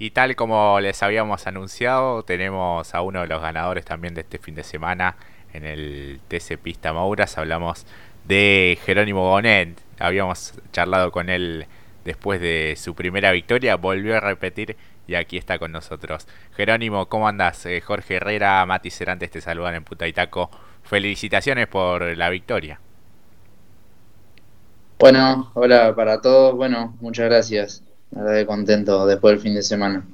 Y 0.00 0.12
tal 0.12 0.34
como 0.34 0.80
les 0.80 1.02
habíamos 1.02 1.46
anunciado, 1.46 2.22
tenemos 2.22 2.94
a 2.94 3.02
uno 3.02 3.20
de 3.20 3.26
los 3.26 3.42
ganadores 3.42 3.84
también 3.84 4.14
de 4.14 4.22
este 4.22 4.38
fin 4.38 4.54
de 4.54 4.62
semana 4.62 5.16
en 5.52 5.66
el 5.66 6.20
TC 6.26 6.56
Pista 6.56 6.94
Mauras. 6.94 7.36
Hablamos 7.36 7.84
de 8.24 8.78
Jerónimo 8.86 9.28
Bonet. 9.28 9.78
Habíamos 9.98 10.54
charlado 10.72 11.12
con 11.12 11.28
él 11.28 11.66
después 12.06 12.40
de 12.40 12.76
su 12.78 12.94
primera 12.94 13.30
victoria. 13.30 13.76
Volvió 13.76 14.16
a 14.16 14.20
repetir 14.20 14.78
y 15.06 15.16
aquí 15.16 15.36
está 15.36 15.58
con 15.58 15.70
nosotros. 15.70 16.26
Jerónimo, 16.56 17.10
¿cómo 17.10 17.28
andas? 17.28 17.66
Eh, 17.66 17.82
Jorge 17.82 18.14
Herrera, 18.14 18.64
Mati 18.64 18.88
Cerantes 18.88 19.30
te 19.30 19.42
saludan 19.42 19.74
en 19.74 19.84
Puta 19.84 20.08
Itaco. 20.08 20.50
Felicitaciones 20.82 21.66
por 21.66 22.16
la 22.16 22.30
victoria. 22.30 22.80
Bueno, 24.98 25.50
hola 25.52 25.94
para 25.94 26.22
todos. 26.22 26.56
Bueno, 26.56 26.96
muchas 27.02 27.26
gracias. 27.26 27.84
La 28.10 28.22
verdad 28.22 28.40
que 28.40 28.46
contento 28.46 29.06
después 29.06 29.34
del 29.34 29.42
fin 29.42 29.54
de 29.54 29.62
semana. 29.62 30.04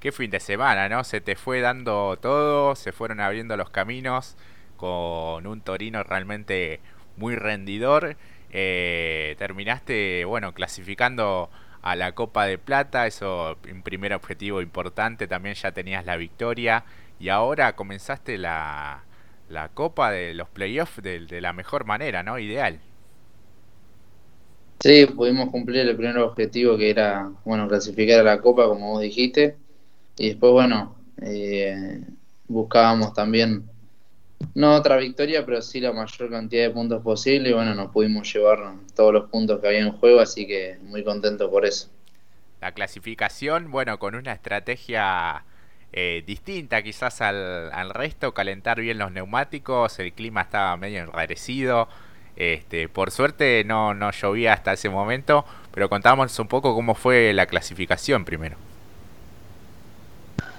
Qué 0.00 0.12
fin 0.12 0.30
de 0.30 0.40
semana, 0.40 0.88
¿no? 0.88 1.02
Se 1.04 1.20
te 1.20 1.36
fue 1.36 1.60
dando 1.60 2.18
todo, 2.20 2.74
se 2.76 2.92
fueron 2.92 3.20
abriendo 3.20 3.56
los 3.56 3.70
caminos 3.70 4.36
con 4.76 5.46
un 5.46 5.60
Torino 5.62 6.02
realmente 6.02 6.80
muy 7.16 7.36
rendidor. 7.36 8.16
Eh, 8.50 9.34
terminaste, 9.38 10.24
bueno, 10.26 10.52
clasificando 10.52 11.50
a 11.82 11.96
la 11.96 12.12
Copa 12.12 12.46
de 12.46 12.58
Plata, 12.58 13.06
eso 13.06 13.56
un 13.70 13.82
primer 13.82 14.12
objetivo 14.14 14.60
importante, 14.62 15.26
también 15.26 15.54
ya 15.54 15.72
tenías 15.72 16.04
la 16.04 16.16
victoria 16.16 16.84
y 17.18 17.30
ahora 17.30 17.74
comenzaste 17.74 18.38
la, 18.38 19.04
la 19.48 19.68
Copa 19.70 20.10
de 20.10 20.34
los 20.34 20.48
playoffs 20.48 21.02
de, 21.02 21.20
de 21.26 21.40
la 21.40 21.52
mejor 21.52 21.84
manera, 21.86 22.22
¿no? 22.22 22.38
Ideal. 22.38 22.80
Sí, 24.80 25.06
pudimos 25.06 25.50
cumplir 25.50 25.88
el 25.88 25.96
primer 25.96 26.18
objetivo 26.18 26.76
que 26.76 26.90
era, 26.90 27.30
bueno, 27.44 27.68
clasificar 27.68 28.20
a 28.20 28.22
la 28.22 28.40
Copa, 28.40 28.66
como 28.66 28.92
vos 28.92 29.02
dijiste. 29.02 29.56
Y 30.18 30.28
después, 30.28 30.52
bueno, 30.52 30.94
eh, 31.22 32.00
buscábamos 32.48 33.14
también, 33.14 33.64
no 34.54 34.74
otra 34.74 34.96
victoria, 34.98 35.44
pero 35.46 35.62
sí 35.62 35.80
la 35.80 35.92
mayor 35.92 36.30
cantidad 36.30 36.64
de 36.64 36.70
puntos 36.70 37.02
posible. 37.02 37.50
Y 37.50 37.52
bueno, 37.52 37.74
nos 37.74 37.90
pudimos 37.92 38.30
llevar 38.32 38.74
todos 38.94 39.12
los 39.12 39.30
puntos 39.30 39.60
que 39.60 39.68
había 39.68 39.80
en 39.80 39.92
juego, 39.92 40.20
así 40.20 40.46
que 40.46 40.76
muy 40.82 41.02
contento 41.02 41.50
por 41.50 41.64
eso. 41.64 41.88
La 42.60 42.72
clasificación, 42.72 43.70
bueno, 43.70 43.98
con 43.98 44.14
una 44.14 44.32
estrategia 44.32 45.44
eh, 45.92 46.22
distinta 46.26 46.82
quizás 46.82 47.20
al, 47.20 47.70
al 47.72 47.90
resto, 47.90 48.34
calentar 48.34 48.80
bien 48.80 48.98
los 48.98 49.12
neumáticos, 49.12 49.98
el 49.98 50.12
clima 50.12 50.42
estaba 50.42 50.76
medio 50.76 51.00
enrarecido 51.02 51.88
este, 52.36 52.88
por 52.88 53.10
suerte 53.10 53.64
no, 53.64 53.94
no 53.94 54.10
llovía 54.10 54.52
hasta 54.52 54.72
ese 54.72 54.88
momento, 54.88 55.44
pero 55.72 55.88
contábamos 55.88 56.38
un 56.38 56.48
poco 56.48 56.74
cómo 56.74 56.94
fue 56.94 57.32
la 57.32 57.46
clasificación 57.46 58.24
primero. 58.24 58.56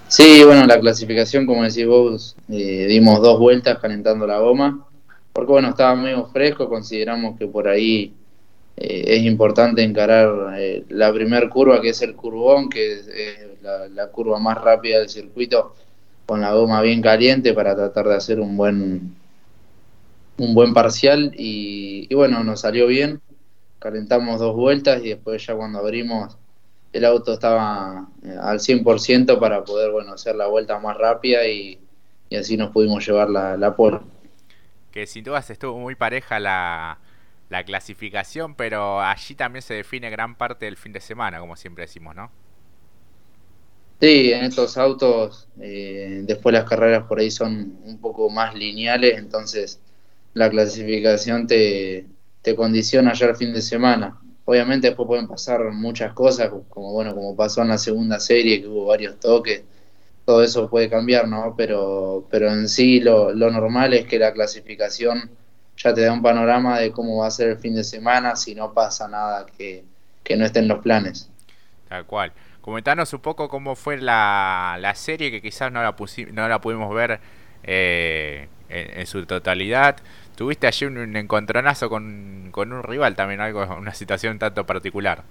Sí, 0.08 0.42
bueno, 0.44 0.66
la 0.66 0.78
clasificación, 0.78 1.46
como 1.46 1.64
decís 1.64 1.86
vos, 1.86 2.36
eh, 2.48 2.86
dimos 2.88 3.20
dos 3.20 3.40
vueltas 3.40 3.78
calentando 3.78 4.26
la 4.26 4.38
goma, 4.38 4.86
porque 5.32 5.52
bueno, 5.52 5.70
estaba 5.70 5.96
medio 5.96 6.26
fresco, 6.26 6.68
consideramos 6.68 7.36
que 7.36 7.46
por 7.46 7.66
ahí 7.66 8.14
eh, 8.76 9.04
es 9.06 9.22
importante 9.24 9.82
encarar 9.82 10.54
eh, 10.58 10.84
la 10.90 11.12
primer 11.12 11.48
curva, 11.48 11.80
que 11.80 11.88
es 11.88 12.02
el 12.02 12.14
curvón, 12.14 12.68
que 12.68 12.92
es 12.92 13.10
la, 13.62 13.88
la, 13.88 14.06
curva 14.08 14.38
más 14.38 14.58
rápida 14.58 15.00
del 15.00 15.08
circuito, 15.08 15.74
con 16.24 16.40
la 16.40 16.52
goma 16.52 16.80
bien 16.82 17.02
caliente 17.02 17.52
para 17.52 17.74
tratar 17.74 18.06
de 18.06 18.14
hacer 18.14 18.38
un 18.38 18.56
buen 18.56 19.16
un 20.38 20.54
buen 20.54 20.74
parcial 20.74 21.32
y, 21.36 22.12
bueno, 22.14 22.42
nos 22.44 22.60
salió 22.60 22.86
bien. 22.86 23.20
Calentamos 23.78 24.40
dos 24.40 24.56
vueltas 24.56 25.02
y 25.04 25.10
después 25.10 25.46
ya 25.46 25.54
cuando 25.54 25.78
abrimos 25.78 26.36
el 26.92 27.04
auto 27.04 27.34
estaba 27.34 28.08
eh, 28.24 28.34
al 28.40 28.58
100% 28.58 29.38
para 29.38 29.64
poder 29.64 29.90
bueno 29.90 30.14
hacer 30.14 30.34
la 30.34 30.46
vuelta 30.46 30.78
más 30.78 30.96
rápida 30.96 31.46
y, 31.46 31.78
así 32.36 32.56
nos 32.56 32.70
pudimos 32.70 33.06
llevar 33.06 33.28
la, 33.28 33.56
la 33.56 33.76
pole. 33.76 34.00
Que 34.90 35.06
sin 35.06 35.24
dudas 35.24 35.50
estuvo 35.50 35.78
muy 35.78 35.94
pareja 35.94 36.40
la, 36.40 36.98
la 37.48 37.64
clasificación, 37.64 38.54
pero 38.54 39.00
allí 39.00 39.34
también 39.34 39.62
se 39.62 39.74
define 39.74 40.10
gran 40.10 40.36
parte 40.36 40.64
del 40.64 40.76
fin 40.76 40.92
de 40.92 41.00
semana, 41.00 41.38
como 41.38 41.56
siempre 41.56 41.82
decimos, 41.82 42.14
¿no? 42.16 42.30
Sí, 44.00 44.30
en 44.32 44.44
estos 44.44 44.76
autos, 44.76 45.48
eh, 45.58 46.20
después 46.24 46.52
las 46.52 46.64
carreras 46.64 47.04
por 47.04 47.18
ahí 47.18 47.30
son 47.30 47.78
un 47.84 47.98
poco 47.98 48.28
más 48.28 48.54
lineales, 48.54 49.16
entonces 49.16 49.80
la 50.36 50.50
clasificación 50.50 51.46
te, 51.46 52.04
condiciona 52.54 53.14
ya 53.14 53.26
el 53.26 53.36
fin 53.36 53.54
de 53.54 53.62
semana. 53.62 54.20
Obviamente 54.44 54.88
después 54.88 55.06
pueden 55.06 55.26
pasar 55.26 55.64
muchas 55.72 56.12
cosas, 56.12 56.50
como 56.68 56.92
bueno, 56.92 57.14
como 57.14 57.34
pasó 57.34 57.62
en 57.62 57.68
la 57.68 57.78
segunda 57.78 58.20
serie, 58.20 58.60
que 58.60 58.68
hubo 58.68 58.84
varios 58.84 59.18
toques, 59.18 59.64
todo 60.26 60.42
eso 60.42 60.68
puede 60.68 60.90
cambiar, 60.90 61.26
¿no? 61.26 61.54
Pero, 61.56 62.28
pero 62.30 62.52
en 62.52 62.68
sí 62.68 63.00
lo, 63.00 63.32
normal 63.34 63.94
es 63.94 64.04
que 64.04 64.18
la 64.18 64.34
clasificación 64.34 65.30
ya 65.78 65.94
te 65.94 66.02
da 66.02 66.12
un 66.12 66.20
panorama 66.20 66.80
de 66.80 66.92
cómo 66.92 67.16
va 67.22 67.28
a 67.28 67.30
ser 67.30 67.48
el 67.48 67.56
fin 67.58 67.74
de 67.74 67.82
semana 67.82 68.36
si 68.36 68.54
no 68.54 68.74
pasa 68.74 69.08
nada 69.08 69.46
que, 69.56 69.84
no 70.36 70.44
esté 70.44 70.58
en 70.58 70.68
los 70.68 70.80
planes. 70.80 71.30
Tal 71.88 72.04
cual. 72.04 72.30
Comentanos 72.60 73.10
un 73.14 73.20
poco 73.20 73.48
cómo 73.48 73.74
fue 73.74 73.96
la, 73.96 74.76
la 74.80 74.94
serie, 74.94 75.30
que 75.30 75.40
quizás 75.40 75.72
no 75.72 75.82
la, 75.82 75.96
no 76.32 76.48
la 76.48 76.60
pudimos 76.60 76.94
ver 76.94 77.20
eh, 77.62 78.48
en, 78.68 79.06
su 79.06 79.26
totalidad. 79.26 79.96
Tuviste 80.36 80.66
allí 80.66 80.84
un, 80.84 81.16
encontronazo 81.16 81.88
con, 81.88 82.50
con, 82.52 82.70
un 82.70 82.82
rival 82.82 83.16
también, 83.16 83.40
algo, 83.40 83.66
una 83.76 83.94
situación 83.94 84.38
tanto 84.38 84.66
particular. 84.66 85.24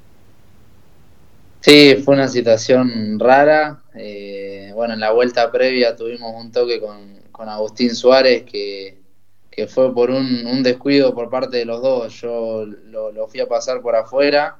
Sí, 1.61 2.01
fue 2.03 2.15
una 2.15 2.27
situación 2.27 3.19
rara. 3.19 3.83
Eh, 3.93 4.71
bueno, 4.73 4.95
en 4.95 4.99
la 4.99 5.11
vuelta 5.11 5.51
previa 5.51 5.95
tuvimos 5.95 6.33
un 6.35 6.51
toque 6.51 6.81
con, 6.81 7.19
con 7.31 7.47
Agustín 7.49 7.93
Suárez 7.95 8.43
que, 8.43 8.97
que 9.51 9.67
fue 9.67 9.93
por 9.93 10.09
un, 10.09 10.47
un, 10.47 10.63
descuido 10.63 11.13
por 11.13 11.29
parte 11.29 11.57
de 11.57 11.65
los 11.65 11.83
dos. 11.83 12.19
Yo 12.21 12.65
lo, 12.65 13.11
lo 13.11 13.27
fui 13.27 13.41
a 13.41 13.47
pasar 13.47 13.81
por 13.81 13.95
afuera, 13.95 14.57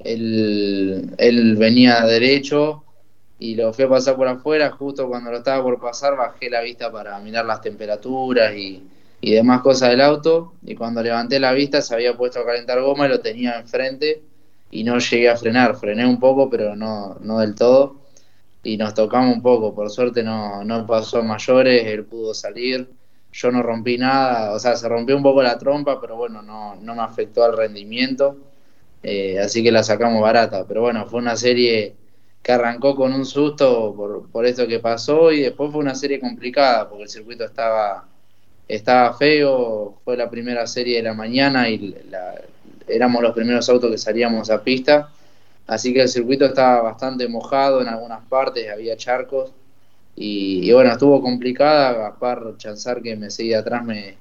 él, 0.00 1.14
él, 1.18 1.56
venía 1.56 2.00
derecho 2.06 2.82
y 3.38 3.56
lo 3.56 3.74
fui 3.74 3.84
a 3.84 3.90
pasar 3.90 4.16
por 4.16 4.28
afuera. 4.28 4.70
Justo 4.70 5.06
cuando 5.06 5.30
lo 5.30 5.38
estaba 5.38 5.62
por 5.62 5.78
pasar 5.78 6.16
bajé 6.16 6.48
la 6.48 6.62
vista 6.62 6.90
para 6.90 7.18
mirar 7.20 7.44
las 7.44 7.60
temperaturas 7.60 8.54
y, 8.56 8.82
y 9.22 9.30
demás 9.32 9.62
cosas 9.62 9.90
del 9.90 10.02
auto. 10.02 10.54
Y 10.66 10.74
cuando 10.74 11.02
levanté 11.02 11.40
la 11.40 11.52
vista 11.52 11.80
se 11.80 11.94
había 11.94 12.16
puesto 12.16 12.40
a 12.40 12.44
calentar 12.44 12.82
goma 12.82 13.06
y 13.06 13.08
lo 13.08 13.20
tenía 13.20 13.58
enfrente 13.58 14.22
y 14.70 14.84
no 14.84 14.98
llegué 14.98 15.30
a 15.30 15.36
frenar. 15.36 15.76
Frené 15.76 16.04
un 16.06 16.18
poco, 16.20 16.50
pero 16.50 16.76
no, 16.76 17.16
no 17.20 17.38
del 17.38 17.54
todo. 17.54 17.96
Y 18.64 18.76
nos 18.76 18.94
tocamos 18.94 19.34
un 19.34 19.42
poco. 19.42 19.74
Por 19.74 19.90
suerte 19.90 20.22
no, 20.24 20.64
no 20.64 20.86
pasó 20.86 21.20
a 21.20 21.22
mayores, 21.22 21.86
él 21.86 22.04
pudo 22.04 22.34
salir. 22.34 22.90
Yo 23.32 23.50
no 23.52 23.62
rompí 23.62 23.96
nada, 23.96 24.52
o 24.52 24.58
sea, 24.58 24.76
se 24.76 24.88
rompió 24.88 25.16
un 25.16 25.22
poco 25.22 25.42
la 25.42 25.56
trompa, 25.58 26.00
pero 26.00 26.16
bueno, 26.16 26.42
no, 26.42 26.76
no 26.76 26.94
me 26.94 27.02
afectó 27.02 27.44
al 27.44 27.56
rendimiento. 27.56 28.36
Eh, 29.02 29.38
así 29.40 29.62
que 29.62 29.72
la 29.72 29.82
sacamos 29.84 30.20
barata. 30.22 30.66
Pero 30.66 30.82
bueno, 30.82 31.06
fue 31.06 31.20
una 31.20 31.36
serie 31.36 31.94
que 32.42 32.52
arrancó 32.52 32.96
con 32.96 33.12
un 33.12 33.24
susto 33.24 33.94
por, 33.96 34.30
por 34.30 34.46
esto 34.46 34.66
que 34.66 34.80
pasó 34.80 35.30
y 35.32 35.42
después 35.42 35.70
fue 35.72 35.80
una 35.80 35.94
serie 35.94 36.20
complicada 36.20 36.88
porque 36.88 37.04
el 37.04 37.08
circuito 37.08 37.44
estaba 37.44 38.08
estaba 38.68 39.12
feo, 39.14 39.96
fue 40.04 40.16
la 40.16 40.30
primera 40.30 40.66
serie 40.66 40.96
de 40.96 41.02
la 41.02 41.14
mañana 41.14 41.68
y 41.68 41.94
la, 42.10 42.40
éramos 42.88 43.22
los 43.22 43.34
primeros 43.34 43.68
autos 43.68 43.90
que 43.90 43.98
salíamos 43.98 44.50
a 44.50 44.62
pista, 44.62 45.10
así 45.66 45.92
que 45.92 46.02
el 46.02 46.08
circuito 46.08 46.46
estaba 46.46 46.82
bastante 46.82 47.28
mojado 47.28 47.82
en 47.82 47.88
algunas 47.88 48.24
partes, 48.26 48.70
había 48.70 48.96
charcos 48.96 49.52
y, 50.16 50.70
bueno, 50.72 50.92
estuvo 50.92 51.22
complicada, 51.22 51.92
Gaspar 51.92 52.56
Chanzar 52.58 53.02
que 53.02 53.16
me 53.16 53.30
seguía 53.30 53.60
atrás 53.60 53.84
me, 53.84 54.16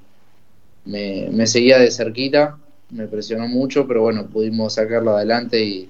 me, 0.85 1.29
me, 1.31 1.47
seguía 1.47 1.79
de 1.79 1.91
cerquita, 1.91 2.58
me 2.91 3.08
presionó 3.08 3.47
mucho, 3.47 3.88
pero 3.88 4.02
bueno, 4.02 4.25
pudimos 4.28 4.73
sacarlo 4.73 5.16
adelante 5.16 5.63
y, 5.63 5.90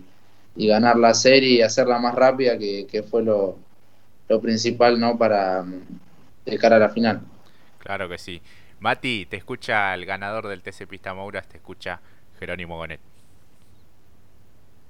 y 0.55 0.67
ganar 0.67 0.97
la 0.97 1.13
serie 1.13 1.49
y 1.51 1.61
hacerla 1.61 1.99
más 1.99 2.15
rápida, 2.15 2.57
que, 2.57 2.87
que 2.89 3.03
fue 3.03 3.23
lo, 3.23 3.57
lo 4.27 4.41
principal 4.41 4.99
¿no? 4.99 5.17
para 5.17 5.63
de 6.45 6.57
cara 6.57 6.77
a 6.77 6.79
la 6.79 6.89
final. 6.89 7.21
Claro 7.81 8.07
que 8.07 8.17
sí. 8.17 8.41
Mati, 8.79 9.25
te 9.25 9.37
escucha 9.37 9.93
el 9.95 10.05
ganador 10.05 10.47
del 10.47 10.61
TC 10.61 10.87
Pista 10.87 11.13
Mouras, 11.13 11.47
te 11.49 11.57
escucha 11.57 11.99
Jerónimo 12.39 12.77
Gonet. 12.77 13.01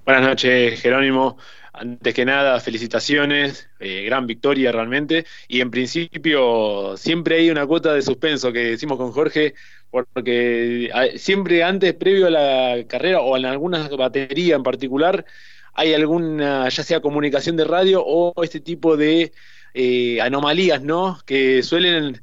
Buenas 0.05 0.23
noches, 0.23 0.81
Jerónimo. 0.81 1.37
Antes 1.73 2.13
que 2.13 2.25
nada, 2.25 2.59
felicitaciones, 2.59 3.69
eh, 3.79 4.03
gran 4.03 4.27
victoria 4.27 4.71
realmente. 4.73 5.25
Y 5.47 5.61
en 5.61 5.71
principio, 5.71 6.97
siempre 6.97 7.37
hay 7.37 7.49
una 7.49 7.65
cuota 7.65 7.93
de 7.93 8.01
suspenso 8.01 8.51
que 8.51 8.59
decimos 8.71 8.97
con 8.97 9.11
Jorge, 9.13 9.53
porque 9.89 10.91
siempre 11.17 11.63
antes, 11.63 11.93
previo 11.93 12.27
a 12.27 12.29
la 12.29 12.87
carrera 12.87 13.21
o 13.21 13.37
en 13.37 13.45
alguna 13.45 13.87
batería 13.89 14.55
en 14.55 14.63
particular, 14.63 15.25
hay 15.73 15.93
alguna, 15.93 16.67
ya 16.69 16.83
sea 16.83 17.01
comunicación 17.01 17.55
de 17.55 17.63
radio 17.65 18.03
o 18.05 18.43
este 18.43 18.59
tipo 18.59 18.97
de 18.97 19.31
eh, 19.73 20.19
anomalías, 20.21 20.81
¿no? 20.81 21.19
Que 21.25 21.63
suelen 21.63 22.21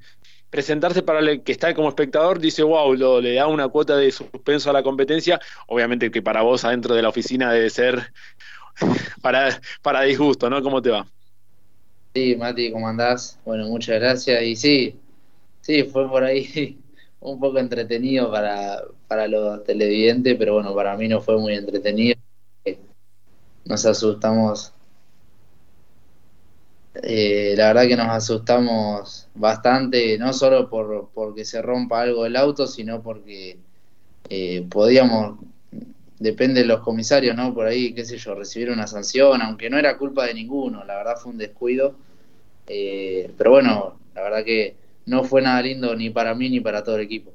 presentarse 0.51 1.03
para 1.03 1.21
el 1.21 1.43
que 1.43 1.53
está 1.53 1.75
como 1.75 1.89
espectador, 1.89 2.39
dice, 2.41 2.63
wow, 2.63 2.95
lo, 2.95 3.21
le 3.21 3.35
da 3.35 3.47
una 3.47 3.69
cuota 3.69 3.97
de 3.97 4.11
suspenso 4.11 4.71
a 4.71 4.73
la 4.73 4.83
competencia, 4.83 5.41
obviamente 5.67 6.11
que 6.11 6.23
para 6.23 6.43
vos 6.43 6.65
adentro 6.65 6.95
de 6.95 7.03
la 7.03 7.11
oficina 7.11 7.53
debe 7.53 7.71
ser 7.71 8.13
para, 9.23 9.61
para 9.83 10.03
disgusto, 10.03 10.49
¿no? 10.51 10.63
¿Cómo 10.63 10.83
te 10.83 10.91
va? 10.91 11.07
Sí, 12.15 12.37
Mati, 12.37 12.73
¿cómo 12.73 12.89
andás? 12.89 13.41
Bueno, 13.45 13.67
muchas 13.69 14.01
gracias. 14.01 14.43
Y 14.43 14.57
sí, 14.57 15.01
sí, 15.61 15.85
fue 15.85 16.09
por 16.09 16.25
ahí 16.25 16.79
un 17.21 17.39
poco 17.41 17.59
entretenido 17.59 18.31
para, 18.31 18.83
para 19.07 19.29
los 19.29 19.63
televidentes, 19.65 20.37
pero 20.39 20.55
bueno, 20.55 20.75
para 20.75 20.97
mí 20.97 21.09
no 21.09 21.21
fue 21.21 21.39
muy 21.39 21.55
entretenido. 21.55 22.19
Nos 23.65 23.87
asustamos. 23.87 24.75
Eh, 27.03 27.55
la 27.57 27.69
verdad 27.69 27.87
que 27.87 27.97
nos 27.97 28.09
asustamos 28.09 29.29
bastante, 29.35 30.19
no 30.19 30.33
solo 30.33 30.69
por 30.69 31.11
porque 31.15 31.45
se 31.45 31.63
rompa 31.63 32.01
algo 32.01 32.25
del 32.25 32.37
auto, 32.37 32.67
sino 32.67 33.03
porque 33.03 33.59
eh, 34.29 34.67
podíamos, 34.69 35.39
depende 36.19 36.61
de 36.61 36.67
los 36.67 36.81
comisarios, 36.81 37.37
¿no? 37.37 37.55
Por 37.55 37.67
ahí, 37.67 37.95
qué 37.95 38.05
sé 38.05 38.17
yo, 38.19 38.35
recibir 38.35 38.71
una 38.71 38.87
sanción, 38.87 39.41
aunque 39.43 39.71
no 39.71 39.79
era 39.79 39.97
culpa 39.97 40.27
de 40.27 40.35
ninguno, 40.35 40.85
la 40.85 40.97
verdad 40.97 41.17
fue 41.17 41.33
un 41.33 41.39
descuido. 41.39 41.95
Eh, 42.67 43.31
pero 43.39 43.53
bueno, 43.53 43.99
la 44.15 44.23
verdad 44.23 44.45
que 44.45 44.75
no 45.07 45.25
fue 45.25 45.41
nada 45.41 45.63
lindo 45.63 45.95
ni 45.95 46.11
para 46.11 46.35
mí 46.35 46.51
ni 46.51 46.61
para 46.61 46.83
todo 46.83 46.97
el 46.97 47.03
equipo. 47.03 47.33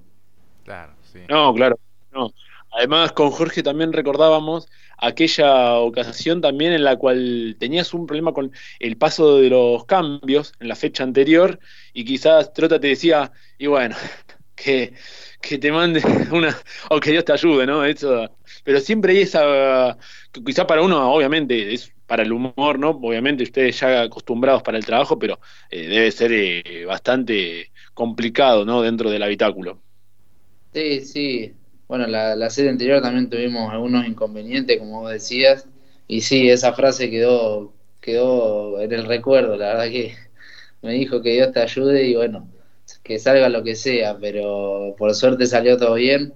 Claro, 0.64 0.94
sí. 1.12 1.20
No, 1.30 1.54
claro, 1.54 1.80
no. 2.12 2.32
Además, 2.76 3.12
con 3.12 3.30
Jorge 3.32 3.62
también 3.62 3.94
recordábamos 3.94 4.68
aquella 4.98 5.76
ocasión 5.76 6.42
también 6.42 6.74
en 6.74 6.84
la 6.84 6.96
cual 6.96 7.56
tenías 7.60 7.94
un 7.94 8.06
problema 8.08 8.34
con 8.34 8.52
el 8.80 8.98
paso 8.98 9.38
de 9.38 9.50
los 9.50 9.86
cambios 9.86 10.54
en 10.60 10.68
la 10.70 10.76
fecha 10.76 11.04
anterior 11.04 11.60
y 11.94 12.06
quizás 12.06 12.54
Trota 12.54 12.80
te 12.80 12.88
decía, 12.88 13.32
y 13.58 13.68
bueno, 13.68 13.96
que, 14.56 14.94
que 15.42 15.58
te 15.58 15.72
mande 15.72 16.02
una, 16.32 16.58
o 16.90 17.00
que 17.00 17.12
Dios 17.12 17.26
te 17.26 17.34
ayude, 17.34 17.68
¿no? 17.68 17.86
Eso, 17.86 18.30
pero 18.64 18.80
siempre 18.80 19.14
hay 19.14 19.22
esa, 19.22 19.98
quizás 20.46 20.66
para 20.66 20.82
uno, 20.82 21.14
obviamente, 21.14 21.74
es 21.74 21.92
para 22.08 22.24
el 22.24 22.32
humor, 22.32 22.80
¿no? 22.80 22.90
Obviamente 22.92 23.44
ustedes 23.44 23.80
ya 23.80 24.04
acostumbrados 24.04 24.64
para 24.64 24.78
el 24.78 24.86
trabajo, 24.86 25.18
pero 25.20 25.40
eh, 25.70 25.88
debe 25.88 26.12
ser 26.12 26.32
eh, 26.34 26.86
bastante 26.86 27.72
complicado, 27.94 28.66
¿no? 28.66 28.82
Dentro 28.82 29.10
del 29.10 29.24
habitáculo. 29.24 29.80
Sí, 30.74 31.02
sí. 31.02 31.54
Bueno, 31.94 32.08
la, 32.08 32.36
la 32.36 32.50
serie 32.50 32.72
anterior 32.72 33.04
también 33.04 33.30
tuvimos 33.30 33.72
algunos 33.72 34.08
inconvenientes, 34.08 34.80
como 34.80 35.02
vos 35.02 35.12
decías, 35.12 35.68
y 36.08 36.22
sí, 36.22 36.50
esa 36.50 36.74
frase 36.74 37.12
quedó, 37.12 37.72
quedó 38.02 38.82
en 38.82 38.92
el 38.94 39.06
recuerdo, 39.06 39.56
la 39.58 39.68
verdad 39.68 39.92
que 39.92 40.16
me 40.82 40.94
dijo 40.94 41.22
que 41.22 41.34
Dios 41.34 41.52
te 41.54 41.62
ayude 41.62 42.08
y 42.08 42.16
bueno, 42.16 42.50
que 43.04 43.20
salga 43.20 43.48
lo 43.50 43.64
que 43.64 43.76
sea, 43.76 44.18
pero 44.20 44.96
por 44.98 45.14
suerte 45.14 45.46
salió 45.46 45.78
todo 45.78 45.94
bien. 45.94 46.34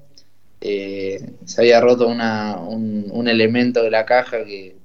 Eh, 0.61 1.25
se 1.45 1.61
había 1.61 1.81
roto 1.81 2.07
una, 2.07 2.57
un, 2.59 3.07
un, 3.11 3.27
elemento 3.27 3.81
de 3.81 3.89
la 3.91 4.05
caja 4.05 4.45
que, 4.45 4.75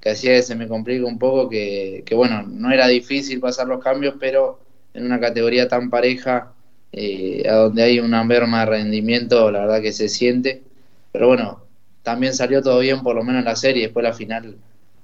que 0.00 0.10
hacía 0.10 0.32
que 0.34 0.42
se 0.42 0.56
me 0.56 0.68
complique 0.68 1.04
un 1.04 1.18
poco, 1.18 1.48
que, 1.48 2.02
que, 2.06 2.14
bueno, 2.14 2.42
no 2.42 2.70
era 2.72 2.88
difícil 2.88 3.40
pasar 3.40 3.66
los 3.68 3.82
cambios, 3.82 4.16
pero 4.20 4.60
en 4.94 5.06
una 5.06 5.20
categoría 5.20 5.68
tan 5.68 5.90
pareja 5.90 6.52
eh, 6.92 7.48
a 7.48 7.54
donde 7.54 7.82
hay 7.82 8.00
una 8.00 8.22
merma 8.22 8.60
de 8.60 8.66
rendimiento, 8.66 9.50
la 9.50 9.60
verdad 9.60 9.80
que 9.80 9.92
se 9.92 10.08
siente. 10.08 10.62
Pero 11.10 11.28
bueno, 11.28 11.62
también 12.02 12.34
salió 12.34 12.62
todo 12.62 12.80
bien, 12.80 13.02
por 13.02 13.16
lo 13.16 13.24
menos 13.24 13.40
en 13.40 13.46
la 13.46 13.56
serie. 13.56 13.84
Después 13.84 14.04
la 14.04 14.12
final 14.12 14.56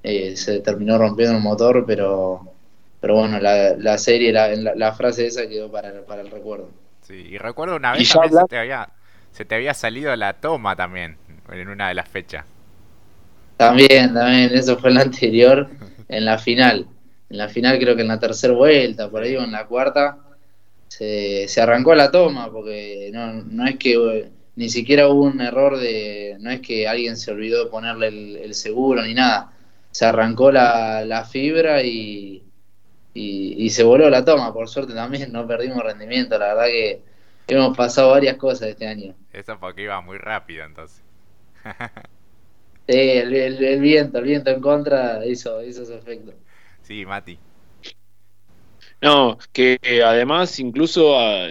eh, 0.02 0.36
se 0.36 0.60
terminó 0.60 0.98
rompiendo 0.98 1.36
el 1.36 1.42
motor, 1.42 1.84
pero, 1.86 2.52
pero 3.00 3.14
bueno, 3.14 3.40
la, 3.40 3.74
la 3.76 3.98
serie, 3.98 4.32
la, 4.32 4.48
la, 4.54 4.92
frase 4.92 5.26
esa 5.26 5.48
quedó 5.48 5.70
para, 5.70 6.02
para 6.02 6.22
el 6.22 6.30
recuerdo. 6.30 6.70
Sí, 7.02 7.14
y 7.14 7.38
recuerdo 7.38 7.76
una 7.76 7.92
vez 7.92 8.08
también 8.10 8.32
se 8.34 8.46
te, 8.48 8.58
había, 8.58 8.88
se 9.32 9.44
te 9.44 9.54
había 9.54 9.72
salido 9.72 10.14
la 10.14 10.34
toma 10.34 10.76
también 10.76 11.16
en 11.50 11.68
una 11.68 11.88
de 11.88 11.94
las 11.94 12.08
fechas. 12.08 12.44
También, 13.56 14.14
también, 14.14 14.50
eso 14.52 14.78
fue 14.78 14.90
en 14.90 14.96
la 14.96 15.02
anterior, 15.02 15.68
en 16.08 16.24
la 16.24 16.38
final. 16.38 16.86
En 17.30 17.38
la 17.38 17.48
final 17.48 17.78
creo 17.78 17.96
que 17.96 18.02
en 18.02 18.08
la 18.08 18.20
tercera 18.20 18.54
vuelta, 18.54 19.10
por 19.10 19.22
ahí 19.22 19.36
o 19.36 19.42
en 19.42 19.52
la 19.52 19.66
cuarta, 19.66 20.16
se, 20.88 21.46
se 21.48 21.60
arrancó 21.60 21.94
la 21.94 22.10
toma, 22.10 22.50
porque 22.50 23.10
no, 23.12 23.34
no 23.34 23.66
es 23.66 23.76
que 23.76 24.30
ni 24.56 24.68
siquiera 24.68 25.08
hubo 25.08 25.22
un 25.22 25.40
error 25.40 25.78
de, 25.78 26.36
no 26.40 26.50
es 26.50 26.60
que 26.60 26.88
alguien 26.88 27.16
se 27.16 27.30
olvidó 27.30 27.64
de 27.64 27.70
ponerle 27.70 28.08
el, 28.08 28.54
seguro 28.54 29.02
ni 29.02 29.14
nada, 29.14 29.52
se 29.92 30.04
arrancó 30.04 30.50
la, 30.50 31.04
la 31.04 31.24
fibra 31.24 31.82
y, 31.82 32.42
y, 33.14 33.70
se 33.70 33.84
voló 33.84 34.10
la 34.10 34.24
toma, 34.24 34.52
por 34.52 34.68
suerte 34.68 34.94
también 34.94 35.32
no 35.32 35.46
perdimos 35.46 35.82
rendimiento, 35.82 36.38
la 36.38 36.54
verdad 36.54 36.66
que 36.66 37.02
hemos 37.46 37.76
pasado 37.76 38.10
varias 38.10 38.36
cosas 38.36 38.68
este 38.68 38.86
año. 38.86 39.14
Eso 39.32 39.58
porque 39.60 39.82
iba 39.82 40.00
muy 40.00 40.18
rápido 40.18 40.64
entonces. 40.64 41.02
sí, 42.88 42.98
el, 42.98 43.34
el, 43.34 43.80
viento, 43.80 44.18
el 44.18 44.24
viento 44.24 44.50
en 44.50 44.60
contra 44.60 45.24
hizo, 45.26 45.62
hizo 45.62 45.84
su 45.84 45.94
efecto. 45.94 46.32
Sí, 46.82 47.04
Mati. 47.06 47.38
No, 49.00 49.38
que 49.52 49.78
además 50.04 50.58
incluso 50.58 51.18
ah, 51.18 51.48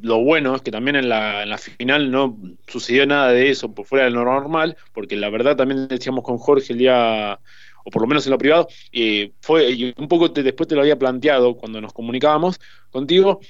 lo 0.00 0.18
bueno 0.24 0.56
es 0.56 0.62
que 0.62 0.72
también 0.72 0.96
en 0.96 1.08
la, 1.08 1.44
en 1.44 1.50
la 1.50 1.58
final 1.58 2.10
no 2.10 2.36
sucedió 2.66 3.06
nada 3.06 3.30
de 3.30 3.50
eso 3.50 3.72
por 3.72 3.86
fuera 3.86 4.04
de 4.06 4.10
lo 4.10 4.24
normal, 4.24 4.76
porque 4.92 5.16
la 5.16 5.30
verdad 5.30 5.56
también 5.56 5.86
decíamos 5.86 6.24
con 6.24 6.38
Jorge 6.38 6.72
el 6.72 6.80
día, 6.80 7.38
o 7.84 7.90
por 7.90 8.02
lo 8.02 8.08
menos 8.08 8.26
en 8.26 8.32
lo 8.32 8.38
privado, 8.38 8.66
eh, 8.90 9.32
fue, 9.40 9.70
y 9.70 9.94
un 9.96 10.08
poco 10.08 10.28
después 10.28 10.68
te 10.68 10.74
lo 10.74 10.80
había 10.80 10.98
planteado 10.98 11.56
cuando 11.56 11.80
nos 11.80 11.92
comunicábamos 11.92 12.58
contigo, 12.90 13.40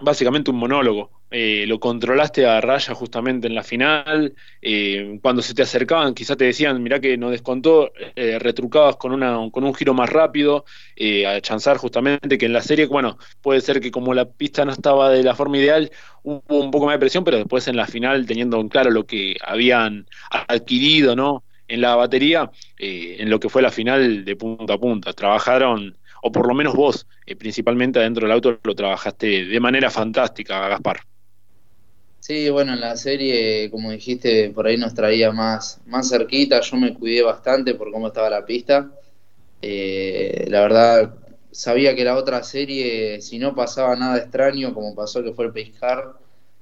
básicamente 0.00 0.50
un 0.50 0.58
monólogo. 0.58 1.19
Eh, 1.32 1.64
lo 1.68 1.78
controlaste 1.78 2.44
a 2.44 2.60
raya 2.60 2.92
justamente 2.94 3.46
en 3.46 3.54
la 3.54 3.62
final. 3.62 4.34
Eh, 4.60 5.18
cuando 5.22 5.42
se 5.42 5.54
te 5.54 5.62
acercaban, 5.62 6.12
quizás 6.12 6.36
te 6.36 6.44
decían, 6.44 6.82
mirá 6.82 7.00
que 7.00 7.16
no 7.16 7.30
descontó, 7.30 7.92
eh, 8.16 8.38
retrucabas 8.40 8.96
con, 8.96 9.12
una, 9.12 9.38
con 9.52 9.62
un 9.64 9.74
giro 9.74 9.94
más 9.94 10.10
rápido, 10.10 10.64
eh, 10.96 11.26
a 11.26 11.40
chanzar 11.40 11.76
justamente 11.76 12.36
que 12.36 12.46
en 12.46 12.52
la 12.52 12.62
serie, 12.62 12.86
bueno, 12.86 13.16
puede 13.40 13.60
ser 13.60 13.80
que 13.80 13.92
como 13.92 14.12
la 14.12 14.24
pista 14.24 14.64
no 14.64 14.72
estaba 14.72 15.10
de 15.10 15.22
la 15.22 15.36
forma 15.36 15.58
ideal, 15.58 15.90
hubo 16.24 16.42
un 16.48 16.70
poco 16.72 16.86
más 16.86 16.94
de 16.94 17.00
presión, 17.00 17.22
pero 17.22 17.36
después 17.36 17.68
en 17.68 17.76
la 17.76 17.86
final, 17.86 18.26
teniendo 18.26 18.60
en 18.60 18.68
claro 18.68 18.90
lo 18.90 19.06
que 19.06 19.36
habían 19.44 20.06
adquirido, 20.30 21.14
¿no? 21.14 21.44
En 21.68 21.80
la 21.80 21.94
batería, 21.94 22.50
en 22.78 23.30
lo 23.30 23.38
que 23.38 23.48
fue 23.48 23.62
la 23.62 23.70
final 23.70 24.24
de 24.24 24.36
punta 24.36 24.74
a 24.74 24.78
punta. 24.78 25.12
Trabajaron 25.12 25.96
o 26.22 26.32
por 26.32 26.48
lo 26.48 26.54
menos 26.54 26.74
vos, 26.74 27.06
principalmente 27.38 28.00
adentro 28.00 28.26
del 28.26 28.32
auto, 28.32 28.58
lo 28.64 28.74
trabajaste 28.74 29.44
de 29.44 29.60
manera 29.60 29.88
fantástica, 29.88 30.68
Gaspar. 30.68 31.09
Sí, 32.20 32.50
bueno, 32.50 32.74
en 32.74 32.80
la 32.80 32.96
serie, 32.96 33.70
como 33.70 33.90
dijiste, 33.90 34.50
por 34.50 34.66
ahí 34.66 34.76
nos 34.76 34.92
traía 34.94 35.32
más, 35.32 35.80
más 35.86 36.08
cerquita, 36.10 36.60
yo 36.60 36.76
me 36.76 36.92
cuidé 36.94 37.22
bastante 37.22 37.74
por 37.74 37.90
cómo 37.90 38.08
estaba 38.08 38.28
la 38.30 38.44
pista. 38.44 38.90
Eh, 39.62 40.46
la 40.48 40.62
verdad, 40.62 41.14
sabía 41.52 41.94
que 41.96 42.04
la 42.04 42.16
otra 42.16 42.42
serie, 42.44 43.20
si 43.22 43.38
no 43.38 43.54
pasaba 43.54 43.96
nada 43.96 44.18
extraño, 44.18 44.74
como 44.74 44.94
pasó 44.94 45.22
que 45.24 45.32
fue 45.34 45.46
el 45.46 45.52
pescar, 45.52 46.14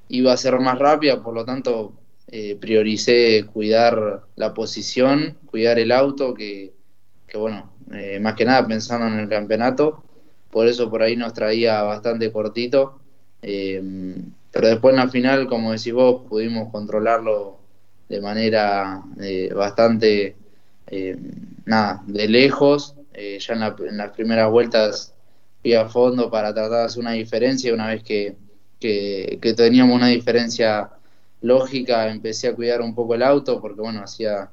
iba 0.08 0.32
a 0.32 0.36
ser 0.38 0.58
más 0.60 0.78
rápida, 0.78 1.22
por 1.22 1.34
lo 1.34 1.44
tanto 1.44 1.94
eh, 2.28 2.56
prioricé 2.60 3.46
cuidar 3.52 4.22
la 4.36 4.54
posición, 4.54 5.38
cuidar 5.46 5.78
el 5.80 5.92
auto, 5.92 6.34
que, 6.34 6.74
que 7.28 7.38
bueno, 7.38 7.72
eh, 7.92 8.20
más 8.20 8.34
que 8.36 8.44
nada 8.46 8.66
pensando 8.66 9.06
en 9.08 9.20
el 9.20 9.28
campeonato, 9.28 10.04
por 10.50 10.68
eso 10.68 10.90
por 10.90 11.02
ahí 11.02 11.16
nos 11.16 11.34
traía 11.34 11.82
bastante 11.82 12.32
cortito, 12.32 13.00
eh, 13.42 13.82
pero 14.50 14.68
después 14.68 14.92
en 14.92 15.00
la 15.00 15.08
final, 15.08 15.46
como 15.46 15.72
decís 15.72 15.92
vos, 15.92 16.26
pudimos 16.28 16.70
controlarlo 16.70 17.58
de 18.08 18.20
manera 18.20 19.02
eh, 19.20 19.52
bastante, 19.54 20.36
nada, 21.66 22.02
de 22.06 22.28
lejos, 22.28 22.94
ya 23.14 23.54
en, 23.54 23.98
las 23.98 24.10
primeras 24.12 24.50
vueltas 24.50 25.14
fui 25.60 25.74
a 25.74 25.88
fondo 25.88 26.30
para 26.30 26.54
tratar 26.54 26.80
de 26.80 26.84
hacer 26.86 27.00
una 27.00 27.12
diferencia, 27.12 27.74
una 27.74 27.88
vez 27.88 28.02
que, 28.02 28.36
que, 28.80 29.38
que 29.42 29.54
teníamos 29.54 29.96
una 29.96 30.06
diferencia 30.06 30.90
lógica, 31.40 32.08
empecé 32.10 32.48
a 32.48 32.54
cuidar 32.54 32.80
un 32.80 32.94
poco 32.94 33.14
el 33.14 33.22
auto, 33.22 33.60
porque 33.60 33.80
bueno, 33.80 34.00
hacía 34.00 34.50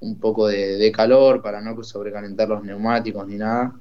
un 0.00 0.18
poco 0.18 0.48
de, 0.48 0.92
calor 0.92 1.42
para 1.42 1.60
no 1.60 1.82
sobrecalentar 1.82 2.48
los 2.48 2.62
neumáticos 2.62 3.26
ni 3.26 3.36
nada. 3.36 3.74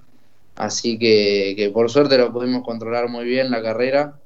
Así 0.55 0.99
que, 0.99 1.71
por 1.73 1.89
suerte 1.89 2.17
lo 2.17 2.33
pudimos 2.33 2.63
controlar 2.63 3.09
muy 3.09 3.25
bien 3.25 3.51
la 3.51 3.61
carrera. 3.61 4.19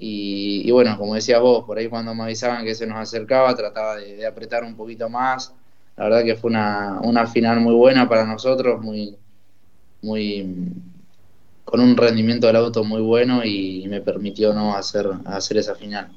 Y, 0.00 0.70
bueno, 0.70 0.96
como 0.98 1.14
decías 1.14 1.40
vos, 1.40 1.64
por 1.64 1.78
ahí 1.78 1.88
cuando 1.88 2.14
me 2.14 2.24
avisaban 2.24 2.64
que 2.64 2.74
se 2.74 2.86
nos 2.86 2.98
acercaba, 2.98 3.54
trataba 3.54 3.96
de, 3.96 4.26
apretar 4.26 4.64
un 4.64 4.76
poquito 4.76 5.08
más. 5.08 5.54
La 5.96 6.04
verdad 6.04 6.24
que 6.24 6.36
fue 6.36 6.50
una, 6.50 7.00
una 7.02 7.26
final 7.26 7.60
muy 7.60 7.74
buena 7.74 8.08
para 8.08 8.24
nosotros, 8.24 8.80
muy, 8.80 9.16
muy 10.02 10.72
con 11.64 11.80
un 11.80 11.96
rendimiento 11.96 12.46
del 12.46 12.56
auto 12.56 12.84
muy 12.84 13.02
bueno 13.02 13.44
y 13.44 13.86
me 13.88 14.00
permitió 14.00 14.54
no 14.54 14.74
hacer, 14.74 15.06
hacer 15.26 15.58
esa 15.58 15.74
final 15.74 16.10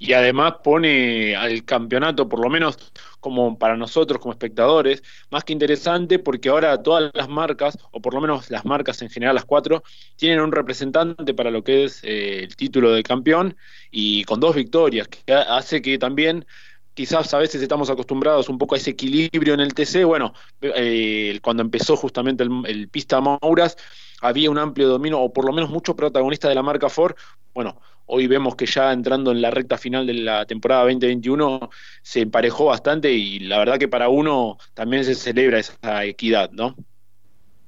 y 0.00 0.14
además 0.14 0.54
pone 0.64 1.36
al 1.36 1.62
campeonato, 1.64 2.26
por 2.26 2.40
lo 2.40 2.48
menos 2.48 2.78
como 3.20 3.58
para 3.58 3.76
nosotros 3.76 4.20
como 4.20 4.32
espectadores, 4.32 5.02
más 5.30 5.44
que 5.44 5.52
interesante 5.52 6.18
porque 6.18 6.48
ahora 6.48 6.82
todas 6.82 7.10
las 7.14 7.28
marcas, 7.28 7.78
o 7.92 8.00
por 8.00 8.14
lo 8.14 8.20
menos 8.20 8.50
las 8.50 8.64
marcas 8.64 9.00
en 9.02 9.10
general, 9.10 9.34
las 9.34 9.44
cuatro, 9.44 9.82
tienen 10.16 10.40
un 10.40 10.52
representante 10.52 11.34
para 11.34 11.50
lo 11.50 11.62
que 11.62 11.84
es 11.84 12.02
eh, 12.02 12.42
el 12.42 12.56
título 12.56 12.92
de 12.92 13.02
campeón 13.02 13.56
y 13.90 14.24
con 14.24 14.40
dos 14.40 14.56
victorias, 14.56 15.08
que 15.08 15.32
hace 15.32 15.80
que 15.82 15.98
también 15.98 16.46
quizás 16.94 17.32
a 17.32 17.38
veces 17.38 17.62
estamos 17.62 17.88
acostumbrados 17.90 18.48
un 18.48 18.58
poco 18.58 18.74
a 18.74 18.78
ese 18.78 18.90
equilibrio 18.90 19.54
en 19.54 19.60
el 19.60 19.74
TC. 19.74 20.04
Bueno, 20.04 20.34
eh, 20.60 21.38
cuando 21.42 21.62
empezó 21.62 21.96
justamente 21.96 22.44
el, 22.44 22.88
pista 22.88 23.20
Mauras, 23.20 23.76
había 24.20 24.50
un 24.50 24.58
amplio 24.58 24.88
dominio, 24.88 25.18
o 25.20 25.32
por 25.32 25.46
lo 25.46 25.52
menos 25.52 25.70
muchos 25.70 25.94
protagonistas 25.94 26.50
de 26.50 26.54
la 26.54 26.62
marca 26.62 26.88
Ford. 26.88 27.14
Bueno, 27.54 27.80
hoy 28.10 28.26
vemos 28.26 28.56
que 28.56 28.66
ya 28.66 28.92
entrando 28.92 29.30
en 29.30 29.40
la 29.40 29.50
recta 29.50 29.78
final 29.78 30.06
de 30.06 30.14
la 30.14 30.44
temporada 30.44 30.82
2021 30.82 31.70
se 32.02 32.20
emparejó 32.20 32.66
bastante 32.66 33.12
y 33.12 33.38
la 33.40 33.58
verdad 33.58 33.78
que 33.78 33.88
para 33.88 34.08
uno 34.08 34.58
también 34.74 35.04
se 35.04 35.14
celebra 35.14 35.60
esa 35.60 36.04
equidad, 36.04 36.50
¿no? 36.50 36.76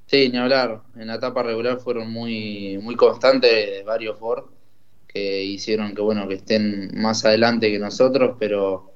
Sí, 0.06 0.28
ni 0.28 0.38
hablar. 0.38 0.82
En 0.96 1.06
la 1.06 1.14
etapa 1.14 1.42
regular 1.42 1.78
fueron 1.78 2.10
muy, 2.10 2.78
muy 2.82 2.96
constantes 2.96 3.84
varios 3.84 4.18
Ford 4.18 4.44
que 5.06 5.44
hicieron 5.44 5.94
que 5.94 6.00
bueno 6.00 6.26
que 6.26 6.34
estén 6.34 6.90
más 6.94 7.24
adelante 7.24 7.70
que 7.70 7.78
nosotros, 7.78 8.36
pero 8.38 8.90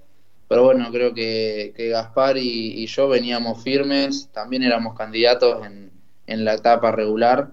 pero 0.49 0.63
bueno, 0.63 0.91
creo 0.93 1.13
que, 1.13 1.75
Gaspar 1.77 2.37
y, 2.39 2.87
yo 2.87 3.09
veníamos 3.09 3.65
firmes, 3.65 4.31
también 4.33 4.63
éramos 4.63 4.97
candidatos 4.97 5.67
en, 5.67 5.91
en 6.29 6.45
la 6.45 6.55
etapa 6.55 6.93
regular, 6.93 7.51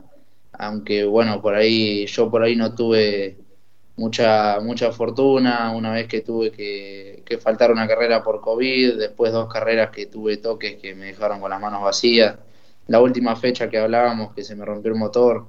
aunque 0.51 1.03
bueno, 1.03 1.41
por 1.41 1.55
ahí 1.55 2.05
yo 2.05 2.29
por 2.29 2.43
ahí 2.43 2.55
no 2.55 2.75
tuve 2.75 3.37
mucha 3.95 4.59
mucha 4.61 4.91
fortuna, 4.91 5.71
una 5.75 5.91
vez 5.91 6.07
que 6.07 6.21
tuve 6.21 6.51
que, 6.51 7.23
que 7.25 7.37
faltar 7.37 7.71
una 7.71 7.87
carrera 7.87 8.23
por 8.23 8.41
COVID, 8.41 8.97
después 8.97 9.31
dos 9.31 9.51
carreras 9.51 9.91
que 9.91 10.07
tuve 10.07 10.37
toques 10.37 10.77
que 10.81 10.95
me 10.95 11.07
dejaron 11.07 11.39
con 11.39 11.51
las 11.51 11.61
manos 11.61 11.81
vacías, 11.83 12.37
la 12.87 13.01
última 13.01 13.35
fecha 13.35 13.69
que 13.69 13.77
hablábamos 13.77 14.33
que 14.33 14.43
se 14.43 14.55
me 14.55 14.65
rompió 14.65 14.91
el 14.91 14.97
motor, 14.97 15.47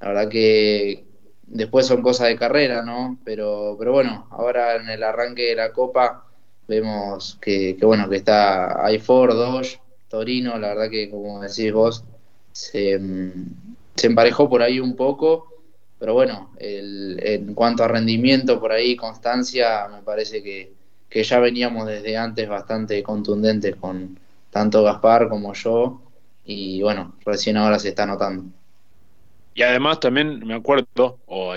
la 0.00 0.08
verdad 0.08 0.28
que, 0.28 1.06
después 1.46 1.86
son 1.86 2.02
cosas 2.02 2.28
de 2.28 2.36
carrera, 2.36 2.82
¿no? 2.82 3.18
Pero, 3.24 3.76
pero 3.78 3.92
bueno, 3.92 4.26
ahora 4.30 4.76
en 4.76 4.88
el 4.88 5.02
arranque 5.02 5.42
de 5.42 5.54
la 5.56 5.72
Copa 5.72 6.24
vemos 6.68 7.38
que, 7.40 7.76
bueno, 7.82 8.08
que 8.08 8.16
está 8.16 8.84
hay 8.84 8.98
Ford, 8.98 9.34
Dodge, 9.34 9.80
Torino, 10.08 10.58
la 10.58 10.68
verdad 10.68 10.90
que 10.90 11.10
como 11.10 11.40
decís 11.40 11.72
vos, 11.72 12.04
se, 12.52 13.00
se 13.94 14.06
emparejó 14.06 14.48
por 14.48 14.62
ahí 14.62 14.80
un 14.80 14.96
poco, 14.96 15.48
pero 15.98 16.14
bueno, 16.14 16.52
el, 16.58 17.18
en 17.22 17.54
cuanto 17.54 17.84
a 17.84 17.88
rendimiento 17.88 18.60
por 18.60 18.72
ahí, 18.72 18.96
constancia, 18.96 19.88
me 19.88 20.02
parece 20.02 20.42
que, 20.42 20.72
que 21.08 21.22
ya 21.22 21.40
veníamos 21.40 21.86
desde 21.86 22.16
antes 22.16 22.48
bastante 22.48 23.02
contundentes 23.02 23.76
con 23.76 24.18
tanto 24.50 24.82
Gaspar 24.82 25.28
como 25.28 25.52
yo, 25.54 26.02
y 26.44 26.82
bueno, 26.82 27.16
recién 27.24 27.56
ahora 27.56 27.78
se 27.78 27.88
está 27.88 28.06
notando. 28.06 28.44
Y 29.56 29.62
además 29.62 30.00
también 30.00 30.46
me 30.46 30.52
acuerdo, 30.54 31.18
o 31.24 31.54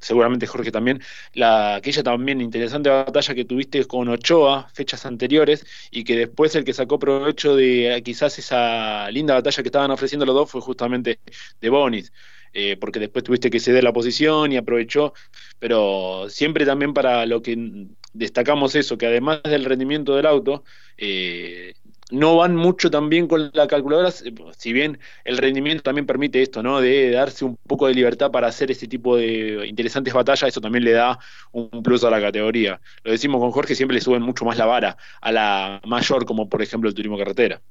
seguramente 0.00 0.46
Jorge 0.46 0.72
también, 0.72 1.02
la, 1.34 1.74
aquella 1.74 2.02
también 2.02 2.40
interesante 2.40 2.88
batalla 2.88 3.34
que 3.34 3.44
tuviste 3.44 3.84
con 3.84 4.08
Ochoa, 4.08 4.70
fechas 4.72 5.04
anteriores, 5.04 5.66
y 5.90 6.02
que 6.02 6.16
después 6.16 6.54
el 6.54 6.64
que 6.64 6.72
sacó 6.72 6.98
provecho 6.98 7.54
de 7.54 7.94
eh, 7.94 8.02
quizás 8.02 8.38
esa 8.38 9.10
linda 9.10 9.34
batalla 9.34 9.62
que 9.62 9.68
estaban 9.68 9.90
ofreciendo 9.90 10.24
los 10.24 10.34
dos 10.34 10.50
fue 10.50 10.62
justamente 10.62 11.20
de 11.60 11.68
Bonis. 11.68 12.10
Eh, 12.54 12.76
porque 12.76 13.00
después 13.00 13.24
tuviste 13.24 13.50
que 13.50 13.60
ceder 13.60 13.82
la 13.82 13.92
posición 13.92 14.52
y 14.52 14.56
aprovechó, 14.56 15.14
pero 15.58 16.26
siempre 16.28 16.66
también 16.66 16.92
para 16.92 17.24
lo 17.24 17.40
que 17.40 17.86
destacamos 18.12 18.74
eso, 18.74 18.98
que 18.98 19.06
además 19.06 19.42
del 19.42 19.64
rendimiento 19.64 20.14
del 20.14 20.26
auto, 20.26 20.64
eh, 20.98 21.72
no 22.10 22.36
van 22.36 22.54
mucho 22.54 22.90
también 22.90 23.26
con 23.26 23.50
la 23.54 23.66
calculadora, 23.66 24.10
si 24.10 24.72
bien 24.72 24.98
el 25.24 25.38
rendimiento 25.38 25.82
también 25.82 26.06
permite 26.06 26.42
esto, 26.42 26.62
¿no? 26.62 26.80
De 26.80 27.10
darse 27.10 27.46
un 27.46 27.56
poco 27.66 27.86
de 27.86 27.94
libertad 27.94 28.30
para 28.30 28.48
hacer 28.48 28.70
ese 28.70 28.86
tipo 28.86 29.16
de 29.16 29.66
interesantes 29.66 30.12
batallas, 30.12 30.48
eso 30.48 30.60
también 30.60 30.84
le 30.84 30.92
da 30.92 31.18
un 31.52 31.82
plus 31.82 32.04
a 32.04 32.10
la 32.10 32.20
categoría. 32.20 32.82
Lo 33.02 33.12
decimos 33.12 33.40
con 33.40 33.50
Jorge, 33.50 33.74
siempre 33.74 33.94
le 33.94 34.02
suben 34.02 34.20
mucho 34.20 34.44
más 34.44 34.58
la 34.58 34.66
vara 34.66 34.98
a 35.22 35.32
la 35.32 35.80
mayor, 35.86 36.26
como 36.26 36.50
por 36.50 36.60
ejemplo 36.60 36.90
el 36.90 36.94
turismo 36.94 37.16
carretera. 37.16 37.62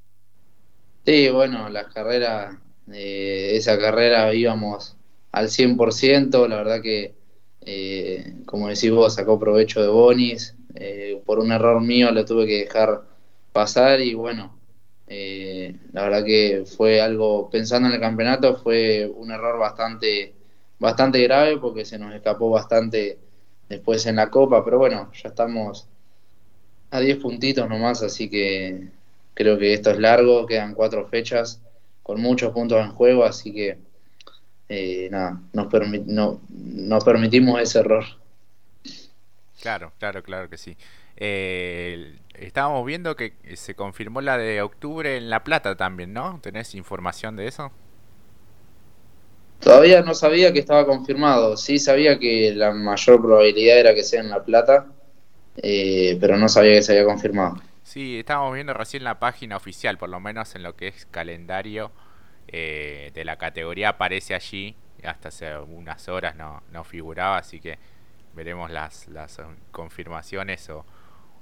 Sí, 1.06 1.30
bueno, 1.30 1.70
las 1.70 1.94
carreras, 1.94 2.56
eh, 2.92 3.52
esa 3.56 3.78
carrera 3.78 4.34
íbamos 4.34 4.96
al 5.32 5.50
100%, 5.50 6.48
la 6.48 6.58
verdad 6.58 6.82
que, 6.82 7.16
eh, 7.62 8.34
como 8.46 8.68
decís 8.70 8.92
vos, 8.92 9.16
sacó 9.16 9.40
provecho 9.40 9.82
de 9.82 9.88
Bonis, 9.88 10.56
eh, 10.76 11.22
por 11.26 11.40
un 11.40 11.52
error 11.52 11.82
mío 11.82 12.12
le 12.12 12.24
tuve 12.26 12.48
que 12.48 12.60
dejar 12.60 13.04
pasar 13.54 14.02
y 14.02 14.14
bueno, 14.14 14.58
eh, 15.08 15.76
la 15.94 16.04
verdad 16.04 16.24
que 16.26 16.64
fue 16.66 17.02
algo, 17.02 17.50
pensando 17.50 17.88
en 17.90 17.96
el 17.96 18.02
campeonato, 18.02 18.58
fue 18.58 19.12
un 19.16 19.32
error 19.32 19.60
bastante, 19.60 20.34
bastante 20.80 21.22
grave 21.24 21.58
porque 21.58 21.86
se 21.86 22.00
nos 22.00 22.14
escapó 22.16 22.50
bastante 22.50 23.20
después 23.70 24.06
en 24.06 24.18
la 24.18 24.30
copa, 24.30 24.64
pero 24.64 24.78
bueno, 24.78 25.12
ya 25.14 25.30
estamos 25.30 25.88
a 26.92 27.00
10 27.00 27.18
puntitos 27.18 27.70
nomás, 27.70 28.04
así 28.04 28.30
que 28.30 28.90
creo 29.34 29.58
que 29.58 29.74
esto 29.74 29.92
es 29.92 30.00
largo, 30.00 30.46
quedan 30.46 30.74
cuatro 30.74 31.08
fechas 31.08 31.62
con 32.04 32.22
muchos 32.22 32.52
puntos 32.54 32.80
en 32.80 32.92
juego, 32.92 33.24
así 33.24 33.54
que 33.54 33.78
eh, 34.70 35.10
nada, 35.12 35.42
nos, 35.54 35.68
no, 36.06 36.42
nos 36.50 37.04
permitimos 37.04 37.62
ese 37.62 37.80
error. 37.80 38.06
Claro, 39.62 39.92
claro, 40.00 40.24
claro 40.24 40.50
que 40.50 40.58
sí. 40.58 40.78
Eh, 41.18 42.16
estábamos 42.34 42.86
viendo 42.86 43.16
que 43.16 43.34
se 43.56 43.76
confirmó 43.76 44.22
la 44.22 44.38
de 44.38 44.62
octubre 44.62 45.18
en 45.18 45.30
La 45.30 45.44
Plata 45.44 45.76
también, 45.76 46.14
¿no? 46.14 46.40
¿Tenés 46.42 46.74
información 46.74 47.36
de 47.36 47.48
eso? 47.48 47.72
Todavía 49.60 50.02
no 50.02 50.16
sabía 50.16 50.52
que 50.52 50.60
estaba 50.60 50.86
confirmado. 50.86 51.56
Sí 51.58 51.78
sabía 51.78 52.18
que 52.18 52.54
la 52.56 52.72
mayor 52.72 53.22
probabilidad 53.22 53.78
era 53.78 53.94
que 53.94 54.04
sea 54.04 54.22
en 54.22 54.30
La 54.30 54.44
Plata, 54.44 54.88
eh, 55.58 56.18
pero 56.20 56.38
no 56.38 56.50
sabía 56.50 56.74
que 56.76 56.82
se 56.82 56.94
había 56.94 57.06
confirmado. 57.06 57.62
Sí, 57.92 58.20
estábamos 58.20 58.54
viendo 58.54 58.74
recién 58.74 59.04
la 59.04 59.20
página 59.20 59.58
oficial, 59.58 59.98
por 59.98 60.08
lo 60.08 60.22
menos 60.22 60.56
en 60.56 60.64
lo 60.64 60.78
que 60.78 60.88
es 60.88 61.06
calendario 61.08 61.92
eh, 62.48 63.12
de 63.14 63.26
la 63.26 63.36
categoría 63.36 63.90
aparece 63.90 64.34
allí. 64.34 64.78
Hasta 65.04 65.28
hace 65.28 65.58
unas 65.58 66.08
horas 66.08 66.38
no, 66.38 66.64
no 66.72 66.86
figuraba, 66.86 67.40
así 67.40 67.60
que 67.60 67.80
veremos 68.34 68.72
las, 68.72 69.10
las 69.10 69.42
confirmaciones 69.74 70.70
o, 70.70 70.86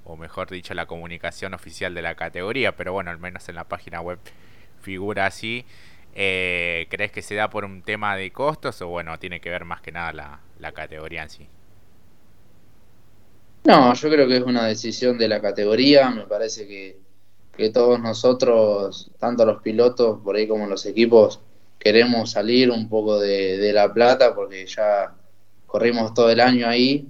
o 0.02 0.16
mejor 0.16 0.50
dicho 0.50 0.74
la 0.74 0.86
comunicación 0.86 1.54
oficial 1.54 1.94
de 1.94 2.02
la 2.02 2.16
categoría, 2.16 2.74
pero 2.74 2.92
bueno, 2.94 3.12
al 3.12 3.18
menos 3.18 3.48
en 3.48 3.54
la 3.54 3.68
página 3.68 4.00
web 4.00 4.18
figura 4.80 5.26
así. 5.26 5.64
Eh, 6.16 6.88
¿Crees 6.90 7.12
que 7.12 7.22
se 7.22 7.36
da 7.36 7.48
por 7.48 7.64
un 7.64 7.82
tema 7.82 8.16
de 8.16 8.32
costos 8.32 8.82
o 8.82 8.88
bueno, 8.88 9.16
tiene 9.20 9.40
que 9.40 9.50
ver 9.50 9.64
más 9.64 9.82
que 9.82 9.92
nada 9.92 10.40
la, 10.58 10.72
categoría 10.72 11.22
en 11.22 11.30
sí? 11.30 11.48
No, 13.64 13.94
yo 13.94 14.08
creo 14.08 14.26
que 14.26 14.38
es 14.38 14.42
una 14.42 14.66
decisión 14.66 15.18
de 15.18 15.28
la 15.28 15.40
categoría, 15.40 16.10
me 16.10 16.22
parece 16.22 16.66
que, 16.66 16.98
que 17.56 17.70
todos 17.70 18.00
nosotros, 18.00 19.10
tanto 19.18 19.44
los 19.44 19.62
pilotos 19.62 20.20
por 20.24 20.36
ahí 20.36 20.48
como 20.48 20.66
los 20.66 20.86
equipos, 20.86 21.40
queremos 21.78 22.30
salir 22.30 22.70
un 22.70 22.88
poco 22.88 23.20
de, 23.20 23.58
de 23.58 23.72
La 23.72 23.92
Plata 23.92 24.34
porque 24.34 24.66
ya 24.66 25.14
corrimos 25.66 26.14
todo 26.14 26.30
el 26.30 26.40
año 26.40 26.66
ahí 26.66 27.06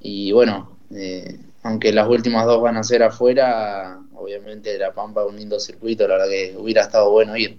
y 0.00 0.32
bueno, 0.32 0.76
eh, 0.94 1.38
aunque 1.62 1.92
las 1.92 2.08
últimas 2.08 2.46
dos 2.46 2.62
van 2.62 2.76
a 2.76 2.84
ser 2.84 3.02
afuera, 3.02 3.98
obviamente 4.14 4.78
La 4.78 4.92
Pampa 4.92 5.22
es 5.22 5.28
un 5.28 5.36
lindo 5.36 5.58
circuito, 5.58 6.06
la 6.06 6.14
verdad 6.14 6.30
que 6.30 6.54
hubiera 6.56 6.82
estado 6.82 7.10
bueno 7.10 7.36
ir. 7.36 7.58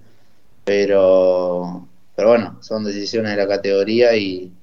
Pero, 0.64 1.88
pero 2.16 2.30
bueno, 2.30 2.58
son 2.62 2.84
decisiones 2.84 3.32
de 3.32 3.38
la 3.38 3.48
categoría 3.48 4.16
y, 4.16 4.54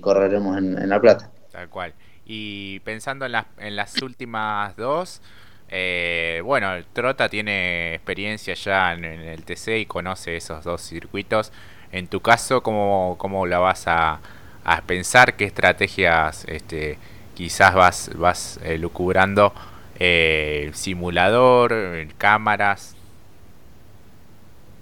correremos 0.00 0.58
en, 0.58 0.88
La 0.88 1.00
Plata. 1.00 1.30
Tal 1.52 1.68
cual. 1.68 1.94
Y 2.26 2.80
pensando 2.80 3.26
en 3.26 3.32
las, 3.32 3.46
en 3.58 3.76
las 3.76 4.00
últimas 4.02 4.76
dos, 4.76 5.20
eh, 5.68 6.40
bueno, 6.44 6.68
Trota 6.92 7.28
tiene 7.28 7.94
experiencia 7.94 8.54
ya 8.54 8.92
en, 8.92 9.04
el 9.04 9.44
TC 9.44 9.80
y 9.80 9.86
conoce 9.86 10.36
esos 10.36 10.64
dos 10.64 10.82
circuitos. 10.82 11.52
En 11.92 12.08
tu 12.08 12.20
caso, 12.20 12.62
¿cómo, 12.62 13.16
cómo 13.18 13.46
la 13.46 13.58
vas 13.58 13.86
a, 13.86 14.20
a 14.64 14.82
pensar? 14.82 15.36
¿Qué 15.36 15.44
estrategias 15.44 16.44
este, 16.48 16.98
quizás 17.34 17.74
vas, 17.74 18.10
vas 18.14 18.58
eh, 18.62 18.78
lucubrando 18.78 19.52
eh, 19.98 20.70
simulador, 20.74 21.74
cámaras. 22.18 22.94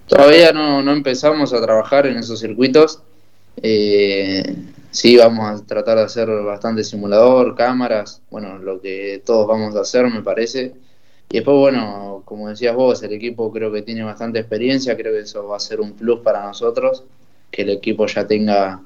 Todavía 0.06 0.52
no, 0.52 0.90
empezamos 0.90 1.52
a 1.52 1.60
trabajar 1.60 2.06
en 2.06 2.18
esos 2.18 2.40
circuitos. 2.40 3.02
Eh, 3.62 4.42
sí, 4.92 5.16
vamos 5.16 5.62
a 5.62 5.66
tratar 5.66 5.98
de 5.98 6.04
hacer 6.04 6.28
bastante 6.44 6.84
simulador, 6.84 7.56
cámaras, 7.56 8.22
bueno, 8.30 8.58
lo 8.58 8.80
que 8.80 9.22
todos 9.24 9.48
vamos 9.48 9.74
a 9.76 9.80
hacer, 9.80 10.08
me 10.08 10.22
parece. 10.22 10.74
Y 11.30 11.36
después, 11.38 11.56
bueno, 11.56 12.22
como 12.24 12.48
decías 12.48 12.76
vos, 12.76 13.02
el 13.02 13.12
equipo 13.12 13.52
creo 13.52 13.72
que 13.72 13.82
tiene 13.82 14.04
bastante 14.04 14.38
experiencia, 14.38 14.96
creo 14.96 15.12
que 15.12 15.20
eso 15.20 15.48
va 15.48 15.56
a 15.56 15.60
ser 15.60 15.80
un 15.80 15.94
plus 15.94 16.20
para 16.20 16.42
nosotros, 16.44 17.04
que 17.50 17.62
el 17.62 17.70
equipo 17.70 18.06
ya 18.06 18.26
tenga 18.26 18.82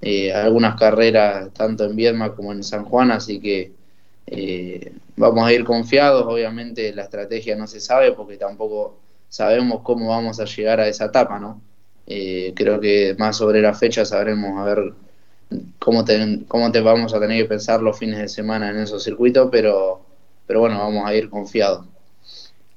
eh, 0.00 0.32
algunas 0.32 0.76
carreras 0.76 1.52
tanto 1.52 1.84
en 1.84 1.96
Viedma 1.96 2.34
como 2.34 2.52
en 2.52 2.64
San 2.64 2.84
Juan, 2.84 3.10
así 3.10 3.40
que 3.40 3.72
eh, 4.26 4.92
vamos 5.16 5.46
a 5.46 5.52
ir 5.52 5.64
confiados. 5.64 6.24
Obviamente 6.26 6.92
la 6.94 7.02
estrategia 7.04 7.56
no 7.56 7.66
se 7.66 7.80
sabe 7.80 8.12
porque 8.12 8.36
tampoco 8.36 8.98
sabemos 9.28 9.82
cómo 9.82 10.08
vamos 10.08 10.40
a 10.40 10.44
llegar 10.44 10.80
a 10.80 10.88
esa 10.88 11.06
etapa, 11.06 11.38
¿no? 11.38 11.60
Eh, 12.06 12.52
creo 12.56 12.80
que 12.80 13.14
más 13.18 13.36
sobre 13.36 13.60
la 13.62 13.74
fecha 13.74 14.04
sabremos 14.04 14.58
a 14.58 14.64
ver 14.64 14.92
cómo 15.78 16.04
te, 16.04 16.40
cómo 16.48 16.70
te 16.70 16.80
vamos 16.80 17.14
a 17.14 17.20
tener 17.20 17.42
que 17.42 17.48
pensar 17.48 17.82
los 17.82 17.98
fines 17.98 18.18
de 18.18 18.28
semana 18.28 18.70
en 18.70 18.78
esos 18.78 19.02
circuitos, 19.02 19.48
pero, 19.50 20.00
pero 20.46 20.60
bueno, 20.60 20.78
vamos 20.78 21.06
a 21.06 21.14
ir 21.14 21.28
confiados. 21.28 21.86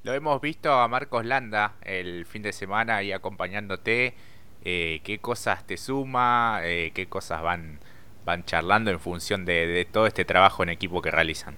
Lo 0.03 0.13
hemos 0.13 0.41
visto 0.41 0.71
a 0.71 0.87
Marcos 0.87 1.25
Landa 1.25 1.73
el 1.81 2.25
fin 2.25 2.41
de 2.41 2.51
semana 2.51 2.97
ahí 2.97 3.11
acompañándote. 3.11 4.13
Eh, 4.65 4.99
¿Qué 5.03 5.19
cosas 5.19 5.65
te 5.65 5.77
suma? 5.77 6.59
Eh, 6.63 6.91
¿Qué 6.93 7.07
cosas 7.07 7.41
van, 7.41 7.79
van 8.25 8.43
charlando 8.43 8.91
en 8.91 8.99
función 8.99 9.45
de, 9.45 9.87
todo 9.91 10.07
este 10.07 10.25
trabajo 10.25 10.63
en 10.63 10.69
equipo 10.69 11.01
que 11.01 11.11
realizan? 11.11 11.55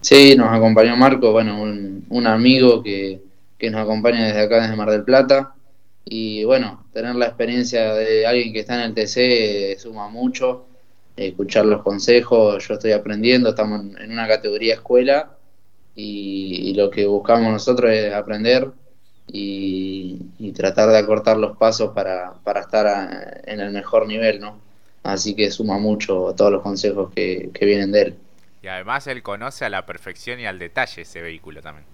Sí, 0.00 0.34
nos 0.36 0.52
acompañó 0.52 0.96
Marco, 0.96 1.30
bueno, 1.32 1.62
un, 1.62 2.26
amigo 2.26 2.82
que, 2.82 3.20
que, 3.58 3.70
nos 3.70 3.82
acompaña 3.82 4.26
desde 4.26 4.42
acá, 4.42 4.62
desde 4.62 4.76
Mar 4.76 4.90
del 4.90 5.04
Plata. 5.04 5.54
Y 6.04 6.44
bueno, 6.44 6.84
tener 6.92 7.14
la 7.14 7.26
experiencia 7.26 7.94
de 7.94 8.26
alguien 8.26 8.52
que 8.52 8.60
está 8.60 8.74
en 8.74 8.80
el 8.90 8.94
TC 8.94 9.78
suma 9.78 10.08
mucho. 10.08 10.66
Escuchar 11.16 11.66
los 11.66 11.82
consejos, 11.82 12.66
yo 12.66 12.74
estoy 12.74 12.92
aprendiendo, 12.92 13.50
estamos 13.50 13.80
en 14.00 14.12
una 14.12 14.26
categoría 14.26 14.74
escuela 14.74 15.36
y, 15.94 16.72
lo 16.74 16.90
que 16.90 17.06
buscamos 17.06 17.52
nosotros 17.52 17.90
es 17.92 18.12
aprender 18.14 18.70
y, 19.26 20.18
tratar 20.54 20.90
de 20.90 20.98
acortar 20.98 21.38
los 21.38 21.56
pasos 21.56 21.92
para, 21.94 22.34
para 22.44 22.60
estar 22.60 23.42
en 23.46 23.60
el 23.60 23.70
mejor 23.72 24.06
nivel, 24.06 24.38
¿no? 24.38 24.60
Así 25.02 25.34
que 25.34 25.50
suma 25.50 25.78
mucho 25.78 26.34
todos 26.36 26.52
los 26.52 26.62
consejos 26.62 27.12
que, 27.12 27.50
vienen 27.60 27.90
de 27.90 28.02
él. 28.02 28.18
Y 28.62 28.68
además 28.68 29.06
él 29.06 29.22
conoce 29.22 29.64
a 29.64 29.70
la 29.70 29.84
perfección 29.84 30.38
y 30.38 30.46
al 30.46 30.58
detalle 30.58 31.02
ese 31.02 31.20
vehículo 31.20 31.60
también. 31.60 31.86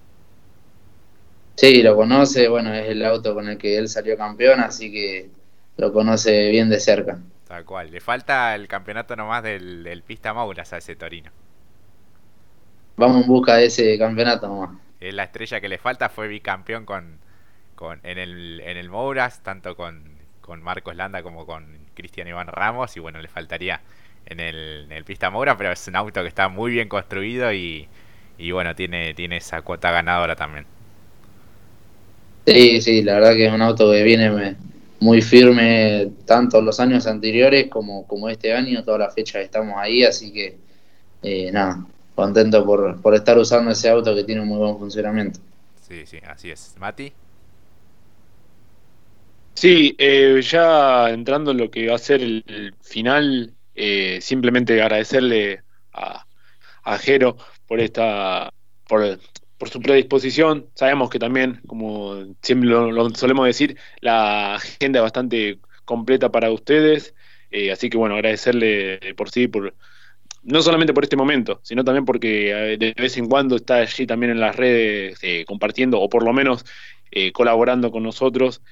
Sí, 1.60 1.82
lo 1.82 1.94
conoce, 1.96 2.48
bueno, 2.48 2.72
es 2.72 2.88
el 2.88 3.04
auto 3.04 3.34
con 3.34 3.48
el 3.48 3.58
que 3.58 3.76
él 3.76 3.88
salió 3.88 4.16
campeón, 4.16 4.60
así 4.60 4.90
que 4.92 5.30
lo 5.76 5.92
conoce 5.92 6.48
bien 6.50 6.70
de 6.70 6.80
cerca. 6.80 7.20
Tal 7.48 7.64
cual, 7.64 7.90
le 7.90 8.00
falta 8.00 8.54
el 8.54 8.68
campeonato 8.68 9.16
nomás 9.16 9.42
del, 9.42 9.82
del 9.82 10.04
Pista 10.04 10.32
Mauras 10.32 10.72
a 10.72 10.78
ese 10.78 10.94
Torino 10.94 11.32
vamos 12.96 13.22
en 13.22 13.28
busca 13.28 13.54
de 13.56 13.66
ese 13.66 13.98
campeonato 13.98 14.46
nomás. 14.46 14.70
La 15.00 15.24
estrella 15.24 15.60
que 15.60 15.68
le 15.68 15.78
falta 15.78 16.08
fue 16.08 16.28
bicampeón 16.28 16.84
con, 16.84 17.18
con 17.74 18.00
en 18.04 18.18
el 18.18 18.60
en 18.64 18.76
el 18.76 18.90
Mouras, 18.90 19.42
tanto 19.42 19.76
con, 19.76 20.18
con 20.40 20.62
Marcos 20.62 20.96
Landa 20.96 21.22
como 21.22 21.46
con 21.46 21.78
Cristian 21.94 22.28
Iván 22.28 22.48
Ramos 22.48 22.96
y 22.96 23.00
bueno, 23.00 23.20
le 23.20 23.28
faltaría 23.28 23.80
en 24.26 24.40
el, 24.40 24.84
en 24.86 24.92
el 24.92 25.04
Pista 25.04 25.30
Moura, 25.30 25.56
pero 25.56 25.72
es 25.72 25.88
un 25.88 25.96
auto 25.96 26.22
que 26.22 26.28
está 26.28 26.48
muy 26.48 26.72
bien 26.72 26.88
construido 26.88 27.52
y, 27.52 27.88
y 28.38 28.50
bueno, 28.52 28.74
tiene, 28.74 29.14
tiene 29.14 29.38
esa 29.38 29.62
cuota 29.62 29.90
ganadora 29.92 30.36
también. 30.36 30.66
Sí, 32.52 32.80
sí, 32.80 33.02
la 33.02 33.14
verdad 33.14 33.34
que 33.34 33.46
es 33.46 33.52
un 33.52 33.62
auto 33.62 33.90
que 33.90 34.02
viene 34.02 34.56
muy 35.00 35.22
firme 35.22 36.10
tanto 36.24 36.60
los 36.60 36.80
años 36.80 37.06
anteriores 37.06 37.68
como, 37.68 38.06
como 38.06 38.28
este 38.28 38.52
año, 38.52 38.82
toda 38.84 38.98
la 38.98 39.10
fecha 39.10 39.40
estamos 39.40 39.74
ahí, 39.76 40.04
así 40.04 40.32
que 40.32 40.56
eh, 41.22 41.50
nada, 41.52 41.86
contento 42.14 42.64
por, 42.64 43.00
por 43.00 43.14
estar 43.14 43.38
usando 43.38 43.70
ese 43.70 43.88
auto 43.88 44.14
que 44.14 44.24
tiene 44.24 44.40
un 44.40 44.48
muy 44.48 44.58
buen 44.58 44.78
funcionamiento. 44.78 45.40
Sí, 45.86 46.04
sí, 46.06 46.18
así 46.26 46.50
es. 46.50 46.74
Mati. 46.78 47.12
Sí, 49.54 49.94
eh, 49.98 50.40
ya 50.42 51.10
entrando 51.10 51.50
en 51.50 51.56
lo 51.58 51.70
que 51.70 51.88
va 51.88 51.96
a 51.96 51.98
ser 51.98 52.22
el 52.22 52.74
final, 52.80 53.52
eh, 53.74 54.18
simplemente 54.20 54.80
agradecerle 54.80 55.62
a, 55.92 56.24
a 56.84 56.98
Jero 56.98 57.36
por 57.66 57.80
esta, 57.80 58.52
por, 58.86 59.18
por, 59.58 59.68
su 59.68 59.80
predisposición. 59.80 60.68
Sabemos 60.74 61.10
que 61.10 61.18
también, 61.18 61.60
como 61.66 62.34
siempre 62.42 62.68
lo, 62.70 63.10
solemos 63.10 63.46
decir, 63.46 63.76
la 64.00 64.54
agenda 64.56 65.00
es 65.00 65.02
bastante 65.02 65.58
completa 65.84 66.30
para 66.30 66.50
ustedes. 66.50 67.14
Eh, 67.50 67.72
así 67.72 67.90
que 67.90 67.96
bueno, 67.96 68.14
agradecerle 68.14 69.14
por 69.16 69.30
sí, 69.30 69.48
por, 69.48 69.74
no 70.42 70.62
solamente 70.62 70.94
por 70.94 71.04
este 71.04 71.16
momento, 71.16 71.60
sino 71.62 71.84
también 71.84 72.04
porque 72.04 72.50
eh, 72.50 72.76
de 72.78 72.94
vez 72.96 73.16
en 73.18 73.28
cuando 73.28 73.56
está 73.56 73.76
allí 73.76 74.06
también 74.06 74.32
en 74.32 74.40
las 74.40 74.56
redes 74.56 75.18
eh, 75.22 75.44
compartiendo 75.46 76.00
o 76.00 76.08
por 76.08 76.24
lo 76.24 76.32
menos 76.32 76.64
eh, 77.10 77.32
colaborando 77.32 77.90
con 77.90 78.02
nosotros 78.02 78.62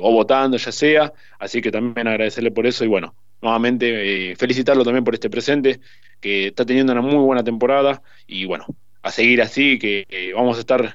o 0.00 0.12
votando, 0.12 0.56
ya 0.56 0.72
sea. 0.72 1.12
Así 1.38 1.60
que 1.60 1.70
también 1.70 2.06
agradecerle 2.08 2.50
por 2.50 2.66
eso 2.66 2.84
y 2.84 2.88
bueno, 2.88 3.14
nuevamente 3.42 4.34
felicitarlo 4.36 4.84
también 4.84 5.04
por 5.04 5.14
este 5.14 5.30
presente, 5.30 5.80
que 6.20 6.48
está 6.48 6.64
teniendo 6.64 6.92
una 6.92 7.02
muy 7.02 7.16
buena 7.16 7.42
temporada 7.44 8.02
y 8.26 8.44
bueno, 8.44 8.66
a 9.08 9.12
seguir 9.12 9.42
así, 9.42 9.78
que 9.78 10.32
vamos 10.34 10.56
a 10.56 10.60
estar 10.60 10.92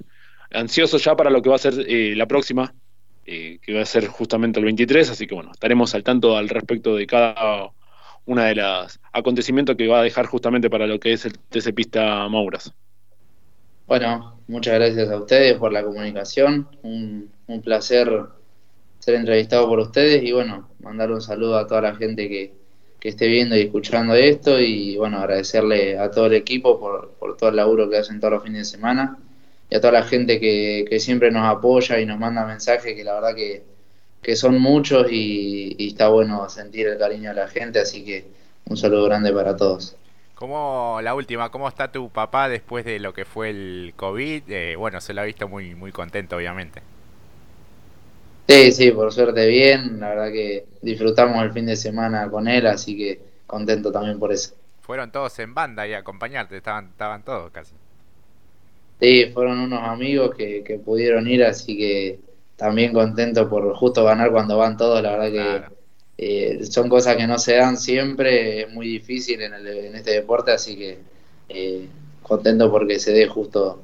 ansiosos 0.52 1.04
ya 1.04 1.16
para 1.16 1.30
lo 1.30 1.42
que 1.42 1.50
va 1.50 1.56
a 1.56 1.60
ser 1.60 1.74
la 2.18 2.26
próxima, 2.26 2.74
que 3.26 3.74
va 3.74 3.82
a 3.82 3.86
ser 3.86 4.08
justamente 4.08 4.60
el 4.60 4.66
23, 4.66 5.10
así 5.10 5.28
que 5.28 5.36
bueno, 5.36 5.52
estaremos 5.52 5.96
al 5.96 6.04
tanto 6.04 6.36
al 6.36 6.50
respecto 6.50 6.96
de 6.96 7.08
cada 7.08 7.72
una 8.26 8.46
de 8.46 8.56
los 8.56 9.00
acontecimientos 9.12 9.76
que 9.76 9.88
va 9.88 10.00
a 10.00 10.04
dejar 10.04 10.26
justamente 10.26 10.70
para 10.70 10.88
lo 10.88 11.00
que 11.00 11.14
es 11.14 11.26
el 11.26 11.38
TC 11.38 11.74
Pista 11.74 12.28
Mauras. 12.30 12.74
Bueno, 13.88 14.40
muchas 14.48 14.76
gracias 14.76 15.10
a 15.10 15.18
ustedes 15.18 15.58
por 15.58 15.74
la 15.74 15.84
comunicación, 15.84 16.68
un, 16.84 17.30
placer 17.62 18.10
ser 19.00 19.16
entrevistado 19.16 19.68
por 19.68 19.80
ustedes 19.80 20.24
y 20.24 20.32
bueno, 20.32 20.70
mandar 20.80 21.12
un 21.12 21.22
saludo 21.22 21.58
a 21.58 21.68
toda 21.68 21.82
la 21.82 21.96
gente 21.96 22.30
que, 22.30 22.54
esté 23.10 23.28
viendo 23.28 23.56
y 23.56 23.62
escuchando 23.62 24.16
esto 24.16 24.60
y 24.60 24.98
bueno, 24.98 25.18
agradecerle 25.18 25.98
a 25.98 26.12
todo 26.12 26.28
el 26.28 26.34
equipo 26.34 26.80
por, 26.80 27.12
por 27.20 27.38
todo 27.38 27.50
el 27.50 27.56
laburo 27.56 27.90
que 27.90 27.98
hacen 27.98 28.20
todos 28.20 28.34
los 28.34 28.44
fines 28.44 28.60
de 28.60 28.78
semana 28.78 29.18
y 29.70 29.76
a 29.76 29.82
toda 29.82 29.94
la 29.94 30.04
gente 30.04 30.40
que, 30.40 30.86
que 30.90 31.00
siempre 31.00 31.32
nos 31.32 31.46
apoya 31.46 32.00
y 32.00 32.06
nos 32.06 32.20
manda 32.20 32.46
mensajes 32.46 32.96
que 32.96 33.04
la 33.04 33.14
verdad 33.16 33.36
que 33.36 33.64
que 34.22 34.36
son 34.36 34.60
muchos 34.60 35.08
y, 35.12 35.76
está 35.88 36.10
bueno 36.10 36.48
sentir 36.50 36.88
el 36.88 36.98
cariño 36.98 37.30
de 37.30 37.36
la 37.36 37.48
gente, 37.48 37.80
así 37.80 38.06
que 38.06 38.26
un 38.66 38.78
saludo 38.78 39.06
grande 39.06 39.34
para 39.34 39.56
todos. 39.56 39.96
Como 40.36 41.00
la 41.04 41.14
última, 41.14 41.50
¿cómo 41.50 41.68
está 41.68 41.92
tu 41.92 42.10
papá 42.10 42.50
después 42.50 42.86
de 42.86 43.00
lo 43.00 43.14
que 43.14 43.26
fue 43.26 43.50
el 43.50 43.94
COVID? 43.96 44.44
Eh, 44.48 44.76
bueno, 44.76 45.02
se 45.02 45.14
lo 45.14 45.22
ha 45.22 45.26
visto 45.26 45.48
muy, 45.48 45.76
muy 45.76 45.92
contento, 45.92 46.36
obviamente. 46.36 46.82
Sí, 48.52 48.74
sí, 48.74 48.92
por 48.92 49.14
suerte 49.14 49.48
bien. 49.48 50.02
La 50.02 50.10
verdad 50.10 50.30
que 50.30 50.66
disfrutamos 50.82 51.42
el 51.42 51.54
fin 51.54 51.66
de 51.68 51.78
semana 51.78 52.30
con 52.30 52.50
él, 52.50 52.68
así 52.68 52.98
que 52.98 53.22
contento 53.48 53.94
también 53.94 54.20
por 54.20 54.34
eso. 54.34 54.54
Fueron 54.82 55.10
todos 55.10 55.40
en 55.40 55.54
banda 55.54 55.88
y 55.88 55.94
a 55.94 56.00
acompañarte, 56.00 56.58
estaban, 56.58 56.90
estaban 56.90 57.24
todos 57.24 57.50
casi. 57.52 57.72
Sí, 59.00 59.32
fueron 59.34 59.58
unos 59.60 59.82
amigos 59.88 60.36
que, 60.36 60.66
que 60.66 60.80
pudieron 60.80 61.30
ir, 61.30 61.46
así 61.46 61.78
que 61.78 62.20
también 62.58 62.92
contento 62.92 63.50
por 63.50 63.74
justo 63.74 64.04
ganar 64.04 64.32
cuando 64.32 64.58
van 64.58 64.76
todos, 64.76 65.02
la 65.02 65.18
verdad 65.18 65.72
que 66.18 66.58
eh, 66.60 66.66
son 66.66 66.90
cosas 66.90 67.16
que 67.16 67.28
no 67.28 67.40
se 67.40 67.56
dan 67.56 67.78
siempre, 67.78 68.64
es 68.64 68.74
muy 68.74 68.86
difícil 68.86 69.42
en, 69.42 69.54
en 69.54 69.96
este 69.96 70.12
deporte, 70.12 70.52
así 70.52 70.76
que 70.76 71.00
eh, 71.48 71.88
contento 72.22 72.70
porque 72.70 73.00
se 73.00 73.14
dé 73.14 73.28
justo 73.28 73.82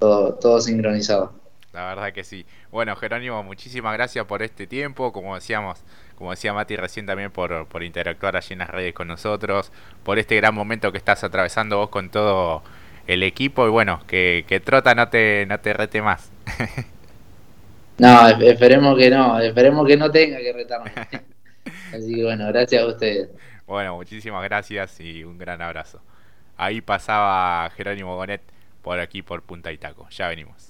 todo, 0.00 0.34
todo 0.34 0.60
sincronizado. 0.60 1.39
La 1.72 1.84
verdad 1.86 2.12
que 2.12 2.24
sí. 2.24 2.46
Bueno, 2.72 2.96
Jerónimo, 2.96 3.42
muchísimas 3.44 3.92
gracias 3.92 4.24
por 4.26 4.42
este 4.42 4.66
tiempo, 4.66 5.12
como 5.12 5.36
decíamos, 5.36 5.84
como 6.16 6.32
decía 6.32 6.52
Mati 6.52 6.76
recién 6.76 7.06
también 7.06 7.30
por, 7.30 7.66
por 7.68 7.84
interactuar 7.84 8.36
allí 8.36 8.54
en 8.54 8.58
las 8.58 8.70
redes 8.70 8.92
con 8.92 9.06
nosotros, 9.06 9.70
por 10.02 10.18
este 10.18 10.36
gran 10.36 10.54
momento 10.54 10.90
que 10.90 10.98
estás 10.98 11.22
atravesando 11.22 11.78
vos 11.78 11.90
con 11.90 12.10
todo 12.10 12.62
el 13.06 13.22
equipo 13.22 13.66
y 13.66 13.70
bueno, 13.70 14.00
que, 14.06 14.44
que 14.48 14.60
Trota 14.60 14.94
no 14.94 15.08
te, 15.08 15.46
no 15.46 15.60
te 15.60 15.72
rete 15.72 16.02
más. 16.02 16.30
No, 18.00 18.28
esperemos 18.28 18.96
que 18.96 19.10
no, 19.10 19.38
esperemos 19.40 19.86
que 19.86 19.94
no 19.94 20.10
tenga 20.10 20.38
que 20.38 20.54
retarme. 20.54 20.90
Así 21.92 22.14
que 22.14 22.24
bueno, 22.24 22.46
gracias 22.46 22.82
a 22.82 22.86
ustedes. 22.86 23.28
Bueno, 23.66 23.94
muchísimas 23.96 24.42
gracias 24.42 24.98
y 25.00 25.22
un 25.22 25.36
gran 25.36 25.60
abrazo. 25.60 26.00
Ahí 26.56 26.80
pasaba 26.80 27.68
Jerónimo 27.76 28.16
Gonet 28.16 28.40
por 28.80 28.98
aquí 29.00 29.20
por 29.20 29.42
Punta 29.42 29.70
Itaco. 29.70 30.08
Ya 30.08 30.28
venimos. 30.28 30.69